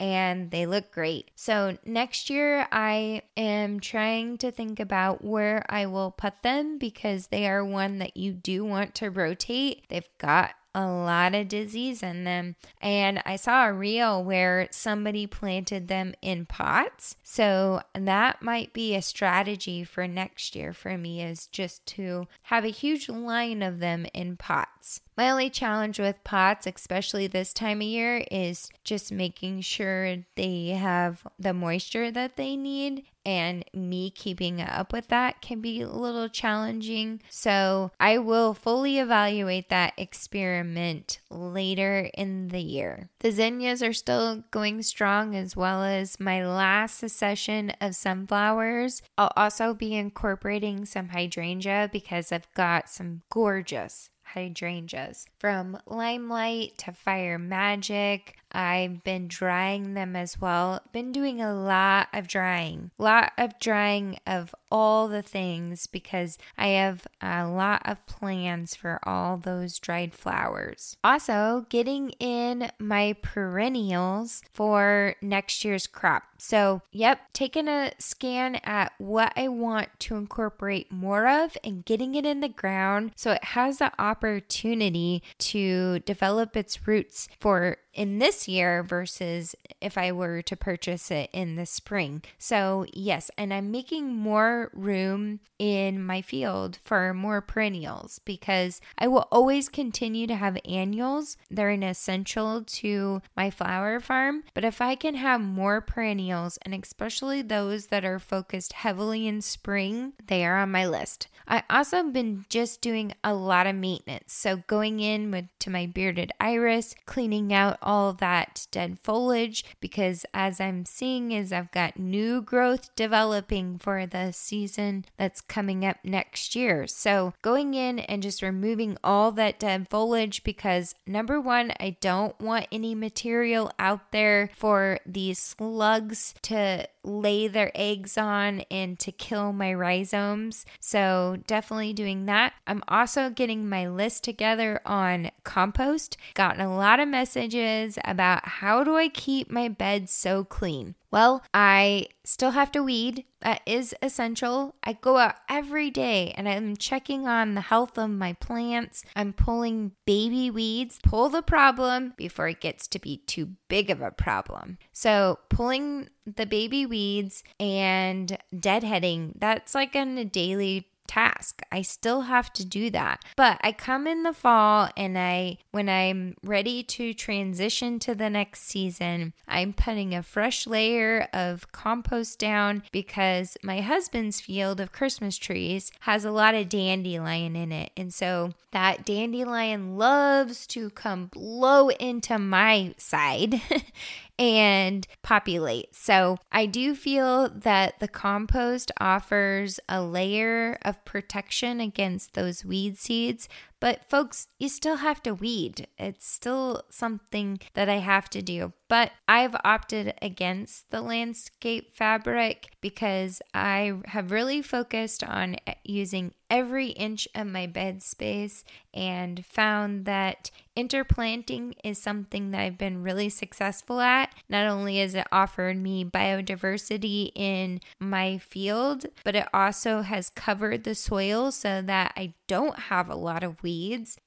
and 0.00 0.50
they 0.50 0.64
look 0.64 0.90
great. 0.92 1.30
So, 1.34 1.76
next 1.84 2.30
year 2.30 2.66
I 2.72 3.20
am 3.36 3.80
trying 3.80 4.38
to 4.38 4.50
think 4.50 4.80
about 4.80 5.22
where 5.22 5.62
I 5.68 5.84
will 5.84 6.10
put 6.10 6.42
them 6.42 6.78
because 6.78 7.26
they 7.26 7.46
are 7.46 7.62
one 7.62 7.98
that 7.98 8.16
you 8.16 8.32
do 8.32 8.64
want 8.64 8.94
to 8.94 9.10
rotate. 9.10 9.84
They've 9.90 10.08
got 10.16 10.54
a 10.74 10.86
lot 10.86 11.34
of 11.34 11.48
disease 11.48 12.02
in 12.02 12.24
them. 12.24 12.56
And 12.80 13.22
I 13.24 13.36
saw 13.36 13.66
a 13.66 13.72
reel 13.72 14.22
where 14.22 14.68
somebody 14.70 15.26
planted 15.26 15.88
them 15.88 16.14
in 16.22 16.46
pots. 16.46 17.16
So 17.22 17.82
that 17.94 18.42
might 18.42 18.72
be 18.72 18.94
a 18.94 19.02
strategy 19.02 19.84
for 19.84 20.06
next 20.06 20.56
year 20.56 20.72
for 20.72 20.96
me 20.96 21.22
is 21.22 21.46
just 21.46 21.84
to 21.86 22.26
have 22.42 22.64
a 22.64 22.68
huge 22.68 23.08
line 23.08 23.62
of 23.62 23.80
them 23.80 24.06
in 24.14 24.36
pots. 24.36 25.00
My 25.16 25.30
only 25.30 25.50
challenge 25.50 25.98
with 25.98 26.24
pots, 26.24 26.66
especially 26.66 27.26
this 27.26 27.52
time 27.52 27.80
of 27.82 27.86
year, 27.86 28.24
is 28.30 28.70
just 28.82 29.12
making 29.12 29.60
sure 29.60 30.18
they 30.36 30.68
have 30.68 31.26
the 31.38 31.52
moisture 31.52 32.10
that 32.10 32.36
they 32.36 32.56
need. 32.56 33.04
And 33.24 33.64
me 33.72 34.10
keeping 34.10 34.60
up 34.60 34.92
with 34.92 35.06
that 35.08 35.40
can 35.40 35.60
be 35.60 35.82
a 35.82 35.88
little 35.88 36.28
challenging. 36.28 37.20
So 37.30 37.92
I 38.00 38.18
will 38.18 38.52
fully 38.52 38.98
evaluate 38.98 39.68
that 39.68 39.92
experiment 39.96 41.20
later 41.30 42.10
in 42.14 42.48
the 42.48 42.60
year. 42.60 43.10
The 43.20 43.30
zinnias 43.30 43.80
are 43.80 43.92
still 43.92 44.42
going 44.50 44.82
strong, 44.82 45.36
as 45.36 45.54
well 45.54 45.84
as 45.84 46.18
my 46.18 46.44
last 46.44 46.98
succession 46.98 47.70
of 47.80 47.94
sunflowers. 47.94 49.02
I'll 49.16 49.32
also 49.36 49.72
be 49.72 49.94
incorporating 49.94 50.84
some 50.84 51.10
hydrangea 51.10 51.90
because 51.92 52.32
I've 52.32 52.52
got 52.54 52.88
some 52.88 53.22
gorgeous 53.30 54.10
hydrangeas. 54.34 55.26
From 55.38 55.78
Limelight 55.86 56.78
to 56.78 56.92
Fire 56.92 57.38
Magic, 57.38 58.36
I've 58.52 59.02
been 59.04 59.28
drying 59.28 59.94
them 59.94 60.14
as 60.14 60.40
well. 60.40 60.80
Been 60.92 61.12
doing 61.12 61.40
a 61.40 61.54
lot 61.54 62.08
of 62.12 62.28
drying, 62.28 62.90
lot 62.98 63.32
of 63.38 63.58
drying 63.58 64.18
of 64.26 64.54
all 64.70 65.06
the 65.06 65.22
things 65.22 65.86
because 65.86 66.38
I 66.56 66.68
have 66.68 67.06
a 67.20 67.46
lot 67.46 67.82
of 67.84 68.04
plans 68.06 68.74
for 68.74 68.98
all 69.02 69.36
those 69.36 69.78
dried 69.78 70.14
flowers. 70.14 70.96
Also, 71.04 71.66
getting 71.68 72.10
in 72.18 72.70
my 72.78 73.14
perennials 73.20 74.42
for 74.50 75.14
next 75.20 75.64
year's 75.64 75.86
crop. 75.86 76.22
So, 76.38 76.82
yep, 76.90 77.20
taking 77.32 77.68
a 77.68 77.92
scan 77.98 78.56
at 78.64 78.92
what 78.98 79.32
I 79.36 79.48
want 79.48 79.88
to 80.00 80.16
incorporate 80.16 80.90
more 80.90 81.28
of 81.28 81.56
and 81.62 81.84
getting 81.84 82.14
it 82.14 82.26
in 82.26 82.40
the 82.40 82.48
ground 82.48 83.12
so 83.14 83.32
it 83.32 83.44
has 83.44 83.78
the 83.78 83.92
opportunity 84.00 85.22
to 85.38 86.00
develop 86.00 86.56
its 86.56 86.86
roots 86.86 87.28
for 87.38 87.76
in 87.94 88.18
this 88.18 88.41
year 88.48 88.82
versus 88.82 89.54
if 89.80 89.98
I 89.98 90.12
were 90.12 90.42
to 90.42 90.56
purchase 90.56 91.10
it 91.10 91.30
in 91.32 91.56
the 91.56 91.66
spring. 91.66 92.22
So, 92.38 92.86
yes, 92.92 93.30
and 93.36 93.52
I'm 93.52 93.70
making 93.70 94.14
more 94.14 94.70
room 94.72 95.40
in 95.58 96.04
my 96.04 96.20
field 96.20 96.78
for 96.82 97.14
more 97.14 97.40
perennials 97.40 98.18
because 98.24 98.80
I 98.98 99.06
will 99.06 99.28
always 99.30 99.68
continue 99.68 100.26
to 100.26 100.34
have 100.34 100.58
annuals. 100.64 101.36
They're 101.50 101.70
an 101.70 101.84
essential 101.84 102.64
to 102.64 103.22
my 103.36 103.50
flower 103.50 104.00
farm. 104.00 104.42
But 104.54 104.64
if 104.64 104.80
I 104.80 104.94
can 104.96 105.14
have 105.14 105.40
more 105.40 105.80
perennials, 105.80 106.58
and 106.62 106.74
especially 106.74 107.42
those 107.42 107.86
that 107.86 108.04
are 108.04 108.18
focused 108.18 108.72
heavily 108.72 109.26
in 109.26 109.40
spring, 109.40 110.14
they 110.26 110.44
are 110.44 110.58
on 110.58 110.72
my 110.72 110.86
list. 110.86 111.28
I 111.46 111.62
also 111.70 111.98
have 111.98 112.12
been 112.12 112.44
just 112.48 112.80
doing 112.80 113.12
a 113.22 113.34
lot 113.34 113.66
of 113.66 113.76
maintenance. 113.76 114.32
So, 114.32 114.62
going 114.66 115.00
in 115.00 115.30
with 115.30 115.46
to 115.60 115.70
my 115.70 115.86
bearded 115.86 116.32
iris, 116.40 116.94
cleaning 117.06 117.52
out 117.52 117.78
all 117.82 118.12
that 118.14 118.31
dead 118.70 118.98
foliage 119.02 119.64
because 119.80 120.24
as 120.32 120.60
I'm 120.60 120.84
seeing 120.84 121.32
is 121.32 121.52
I've 121.52 121.70
got 121.70 121.98
new 121.98 122.40
growth 122.40 122.94
developing 122.96 123.78
for 123.78 124.06
the 124.06 124.32
season 124.32 125.04
that's 125.16 125.40
coming 125.40 125.84
up 125.84 125.98
next 126.04 126.54
year. 126.56 126.86
So 126.86 127.34
going 127.42 127.74
in 127.74 127.98
and 127.98 128.22
just 128.22 128.42
removing 128.42 128.96
all 129.04 129.32
that 129.32 129.58
dead 129.58 129.88
foliage 129.90 130.44
because 130.44 130.94
number 131.06 131.40
one, 131.40 131.72
I 131.78 131.96
don't 132.00 132.38
want 132.40 132.66
any 132.72 132.94
material 132.94 133.70
out 133.78 134.12
there 134.12 134.50
for 134.56 134.98
these 135.06 135.38
slugs 135.38 136.34
to 136.42 136.86
lay 137.04 137.48
their 137.48 137.72
eggs 137.74 138.16
on 138.16 138.60
and 138.70 138.98
to 139.00 139.12
kill 139.12 139.52
my 139.52 139.72
rhizomes. 139.72 140.64
So, 140.80 141.38
definitely 141.46 141.92
doing 141.92 142.26
that. 142.26 142.54
I'm 142.66 142.82
also 142.88 143.30
getting 143.30 143.68
my 143.68 143.88
list 143.88 144.24
together 144.24 144.80
on 144.86 145.30
compost. 145.44 146.16
Gotten 146.34 146.60
a 146.60 146.74
lot 146.74 147.00
of 147.00 147.08
messages 147.08 147.98
about 148.04 148.46
how 148.46 148.84
do 148.84 148.96
I 148.96 149.08
keep 149.08 149.50
my 149.50 149.68
bed 149.68 150.08
so 150.08 150.44
clean? 150.44 150.94
Well, 151.12 151.42
I 151.52 152.06
still 152.24 152.52
have 152.52 152.72
to 152.72 152.82
weed. 152.82 153.24
That 153.42 153.60
is 153.66 153.94
essential. 154.00 154.74
I 154.82 154.94
go 154.94 155.18
out 155.18 155.34
every 155.48 155.90
day 155.90 156.32
and 156.36 156.48
I'm 156.48 156.74
checking 156.74 157.28
on 157.28 157.54
the 157.54 157.60
health 157.60 157.98
of 157.98 158.08
my 158.08 158.32
plants. 158.34 159.04
I'm 159.14 159.34
pulling 159.34 159.92
baby 160.06 160.50
weeds, 160.50 160.98
pull 161.02 161.28
the 161.28 161.42
problem 161.42 162.14
before 162.16 162.48
it 162.48 162.60
gets 162.60 162.88
to 162.88 162.98
be 162.98 163.18
too 163.18 163.50
big 163.68 163.90
of 163.90 164.00
a 164.00 164.10
problem. 164.10 164.78
So, 164.92 165.38
pulling 165.50 166.08
the 166.24 166.46
baby 166.46 166.86
weeds 166.86 167.44
and 167.60 168.38
deadheading, 168.54 169.34
that's 169.38 169.74
like 169.74 169.94
on 169.94 170.16
a 170.16 170.24
daily 170.24 170.88
task. 171.12 171.60
I 171.70 171.82
still 171.82 172.22
have 172.22 172.52
to 172.54 172.64
do 172.64 172.88
that. 172.90 173.22
But 173.36 173.58
I 173.62 173.72
come 173.72 174.06
in 174.06 174.22
the 174.22 174.32
fall 174.32 174.88
and 174.96 175.18
I 175.18 175.58
when 175.70 175.88
I'm 175.88 176.36
ready 176.42 176.82
to 176.84 177.12
transition 177.12 177.98
to 178.00 178.14
the 178.14 178.30
next 178.30 178.62
season, 178.62 179.34
I'm 179.46 179.74
putting 179.74 180.14
a 180.14 180.22
fresh 180.22 180.66
layer 180.66 181.28
of 181.32 181.70
compost 181.70 182.38
down 182.38 182.82
because 182.92 183.58
my 183.62 183.82
husband's 183.82 184.40
field 184.40 184.80
of 184.80 184.92
Christmas 184.92 185.36
trees 185.36 185.92
has 186.00 186.24
a 186.24 186.30
lot 186.30 186.54
of 186.54 186.70
dandelion 186.70 187.56
in 187.56 187.72
it. 187.72 187.90
And 187.94 188.12
so 188.12 188.52
that 188.72 189.04
dandelion 189.04 189.98
loves 189.98 190.66
to 190.68 190.88
come 190.90 191.26
blow 191.26 191.90
into 191.90 192.38
my 192.38 192.94
side 192.96 193.60
and 194.38 195.06
populate. 195.22 195.94
So 195.94 196.38
I 196.50 196.66
do 196.66 196.94
feel 196.94 197.48
that 197.50 198.00
the 198.00 198.08
compost 198.08 198.90
offers 199.00 199.78
a 199.88 200.02
layer 200.02 200.78
of 200.82 201.04
protection 201.04 201.80
against 201.80 202.34
those 202.34 202.64
weed 202.64 202.98
seeds, 202.98 203.48
But 203.82 204.08
folks, 204.08 204.46
you 204.60 204.68
still 204.68 204.98
have 204.98 205.20
to 205.24 205.34
weed. 205.34 205.88
It's 205.98 206.24
still 206.24 206.84
something 206.88 207.58
that 207.74 207.88
I 207.88 207.96
have 207.96 208.30
to 208.30 208.40
do. 208.40 208.74
But 208.86 209.10
I've 209.26 209.56
opted 209.64 210.14
against 210.22 210.90
the 210.92 211.00
landscape 211.00 211.96
fabric 211.96 212.76
because 212.80 213.42
I 213.52 213.94
have 214.04 214.30
really 214.30 214.62
focused 214.62 215.24
on 215.24 215.56
using 215.82 216.32
every 216.48 216.88
inch 216.88 217.26
of 217.34 217.46
my 217.46 217.66
bed 217.66 218.02
space 218.02 218.62
and 218.92 219.44
found 219.46 220.04
that 220.04 220.50
interplanting 220.76 221.74
is 221.82 221.96
something 221.96 222.50
that 222.50 222.60
I've 222.60 222.76
been 222.76 223.02
really 223.02 223.30
successful 223.30 224.00
at. 224.00 224.34
Not 224.50 224.66
only 224.66 224.98
has 224.98 225.14
it 225.14 225.26
offered 225.32 225.78
me 225.78 226.04
biodiversity 226.04 227.32
in 227.34 227.80
my 227.98 228.36
field, 228.36 229.06
but 229.24 229.34
it 229.34 229.48
also 229.54 230.02
has 230.02 230.28
covered 230.28 230.84
the 230.84 230.94
soil 230.94 231.50
so 231.50 231.80
that 231.80 232.12
I 232.16 232.34
don't 232.46 232.78
have 232.78 233.08
a 233.08 233.14
lot 233.14 233.42
of 233.42 233.62
weeds 233.62 233.71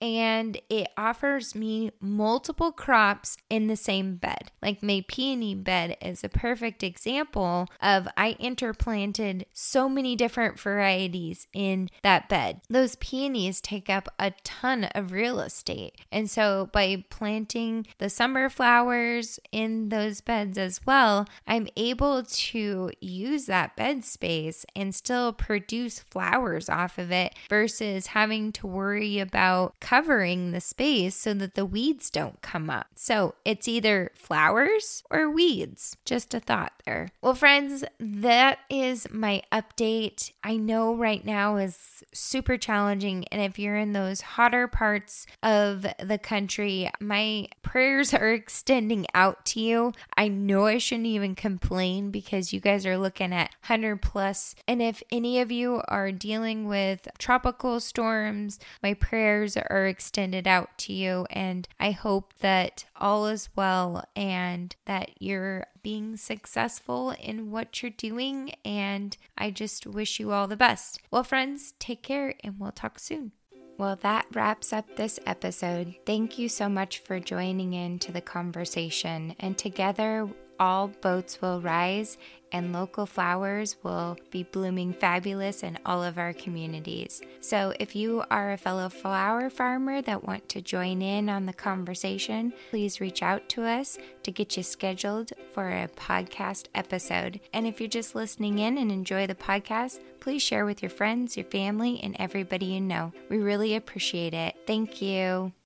and 0.01 0.59
it 0.69 0.87
offers 0.97 1.55
me 1.55 1.91
multiple 1.99 2.71
crops 2.71 3.37
in 3.49 3.67
the 3.67 3.75
same 3.75 4.15
bed. 4.15 4.51
Like 4.61 4.81
my 4.81 5.03
peony 5.07 5.55
bed 5.55 5.97
is 6.01 6.23
a 6.23 6.29
perfect 6.29 6.83
example 6.83 7.67
of 7.81 8.07
I 8.17 8.35
interplanted 8.39 9.45
so 9.53 9.87
many 9.87 10.15
different 10.15 10.59
varieties 10.59 11.47
in 11.53 11.89
that 12.03 12.27
bed. 12.27 12.61
Those 12.69 12.95
peonies 12.95 13.61
take 13.61 13.89
up 13.89 14.09
a 14.17 14.31
ton 14.43 14.85
of 14.95 15.11
real 15.11 15.39
estate. 15.39 15.95
And 16.11 16.29
so 16.29 16.69
by 16.71 17.03
planting 17.09 17.85
the 17.99 18.09
summer 18.09 18.49
flowers 18.49 19.39
in 19.51 19.89
those 19.89 20.21
beds 20.21 20.57
as 20.57 20.79
well, 20.85 21.27
I'm 21.45 21.67
able 21.77 22.23
to 22.23 22.91
use 22.99 23.45
that 23.45 23.75
bed 23.75 24.03
space 24.05 24.65
and 24.75 24.95
still 24.95 25.33
produce 25.33 25.99
flowers 25.99 26.69
off 26.69 26.97
of 26.97 27.11
it 27.11 27.35
versus 27.49 28.07
having 28.07 28.51
to 28.53 28.67
worry 28.67 29.19
about 29.19 29.34
covering 29.79 30.51
the 30.51 30.61
space 30.61 31.15
so 31.15 31.33
that 31.33 31.55
the 31.55 31.65
weeds 31.65 32.09
don't 32.09 32.41
come 32.41 32.69
up. 32.69 32.87
So 32.95 33.35
it's 33.43 33.67
either 33.67 34.11
flowers 34.15 35.03
or 35.09 35.29
weeds. 35.29 35.97
Just 36.05 36.33
a 36.33 36.39
thought 36.39 36.73
there. 36.85 37.09
Well, 37.21 37.35
friends, 37.35 37.83
that 37.99 38.59
is 38.69 39.07
my 39.11 39.41
update. 39.51 40.31
I 40.43 40.57
know 40.57 40.95
right 40.95 41.23
now 41.25 41.57
is 41.57 42.03
super 42.13 42.57
challenging. 42.57 43.25
And 43.31 43.41
if 43.41 43.59
you're 43.59 43.77
in 43.77 43.93
those 43.93 44.21
hotter 44.21 44.67
parts 44.67 45.25
of 45.43 45.85
the 45.99 46.17
country, 46.17 46.89
my 46.99 47.47
prayers 47.61 48.13
are 48.13 48.31
extending 48.33 49.05
out 49.13 49.45
to 49.45 49.59
you. 49.59 49.93
I 50.17 50.27
know 50.27 50.65
I 50.65 50.77
shouldn't 50.77 51.07
even 51.07 51.35
complain 51.35 52.11
because 52.11 52.53
you 52.53 52.59
guys 52.59 52.85
are 52.85 52.97
looking 52.97 53.33
at 53.33 53.51
100 53.67 54.01
plus. 54.01 54.55
And 54.67 54.81
if 54.81 55.03
any 55.11 55.39
of 55.39 55.51
you 55.51 55.81
are 55.87 56.11
dealing 56.11 56.67
with 56.67 57.07
tropical 57.17 57.79
storms, 57.79 58.59
my 58.81 58.93
prayers 59.25 59.57
are 59.57 59.87
extended 59.87 60.47
out 60.47 60.77
to 60.77 60.93
you. 60.93 61.25
And 61.31 61.67
I 61.79 61.89
hope 61.89 62.35
that 62.41 62.85
all 62.95 63.25
is 63.25 63.49
well 63.55 64.05
and 64.15 64.75
that 64.85 65.19
you're 65.19 65.65
being 65.81 66.15
successful 66.15 67.09
in 67.19 67.49
what 67.49 67.81
you're 67.81 67.89
doing. 67.89 68.53
And 68.63 69.17
I 69.35 69.49
just 69.49 69.87
wish 69.87 70.19
you 70.19 70.31
all 70.31 70.47
the 70.47 70.55
best. 70.55 71.01
Well, 71.09 71.23
friends, 71.23 71.73
take 71.79 72.03
care 72.03 72.35
and 72.43 72.59
we'll 72.59 72.71
talk 72.71 72.99
soon. 72.99 73.31
Well, 73.79 73.95
that 74.03 74.27
wraps 74.31 74.71
up 74.71 74.95
this 74.95 75.19
episode. 75.25 75.95
Thank 76.05 76.37
you 76.37 76.47
so 76.47 76.69
much 76.69 76.99
for 76.99 77.19
joining 77.19 77.73
in 77.73 77.97
to 77.99 78.11
the 78.11 78.21
conversation. 78.21 79.35
And 79.39 79.57
together, 79.57 80.29
all 80.59 80.87
boats 80.87 81.41
will 81.41 81.61
rise 81.61 82.17
and 82.51 82.71
local 82.71 83.05
flowers 83.05 83.75
will 83.83 84.17
be 84.31 84.43
blooming 84.43 84.93
fabulous 84.93 85.63
in 85.63 85.77
all 85.85 86.03
of 86.03 86.17
our 86.17 86.31
communities. 86.31 87.21
So, 87.41 87.73
if 87.79 87.95
you 87.95 88.23
are 88.31 88.53
a 88.53 88.57
fellow 88.57 88.87
flower 88.87 89.49
farmer 89.49 90.01
that 90.03 90.23
want 90.23 90.47
to 90.49 90.61
join 90.61 91.01
in 91.01 91.27
on 91.27 91.45
the 91.45 91.53
conversation, 91.53 92.53
please 92.69 93.01
reach 93.01 93.21
out 93.21 93.49
to 93.49 93.63
us 93.63 93.97
to 94.23 94.31
get 94.31 94.55
you 94.55 94.63
scheduled 94.63 95.33
for 95.53 95.69
a 95.69 95.89
podcast 95.97 96.67
episode. 96.75 97.41
And 97.51 97.67
if 97.67 97.81
you're 97.81 97.89
just 97.89 98.15
listening 98.15 98.59
in 98.59 98.77
and 98.77 98.91
enjoy 98.91 99.27
the 99.27 99.35
podcast, 99.35 99.99
please 100.21 100.41
share 100.41 100.65
with 100.65 100.81
your 100.81 100.91
friends, 100.91 101.35
your 101.35 101.45
family, 101.47 101.99
and 102.01 102.15
everybody 102.19 102.67
you 102.67 102.81
know. 102.81 103.11
We 103.29 103.39
really 103.39 103.75
appreciate 103.75 104.33
it. 104.33 104.55
Thank 104.65 105.01
you. 105.01 105.55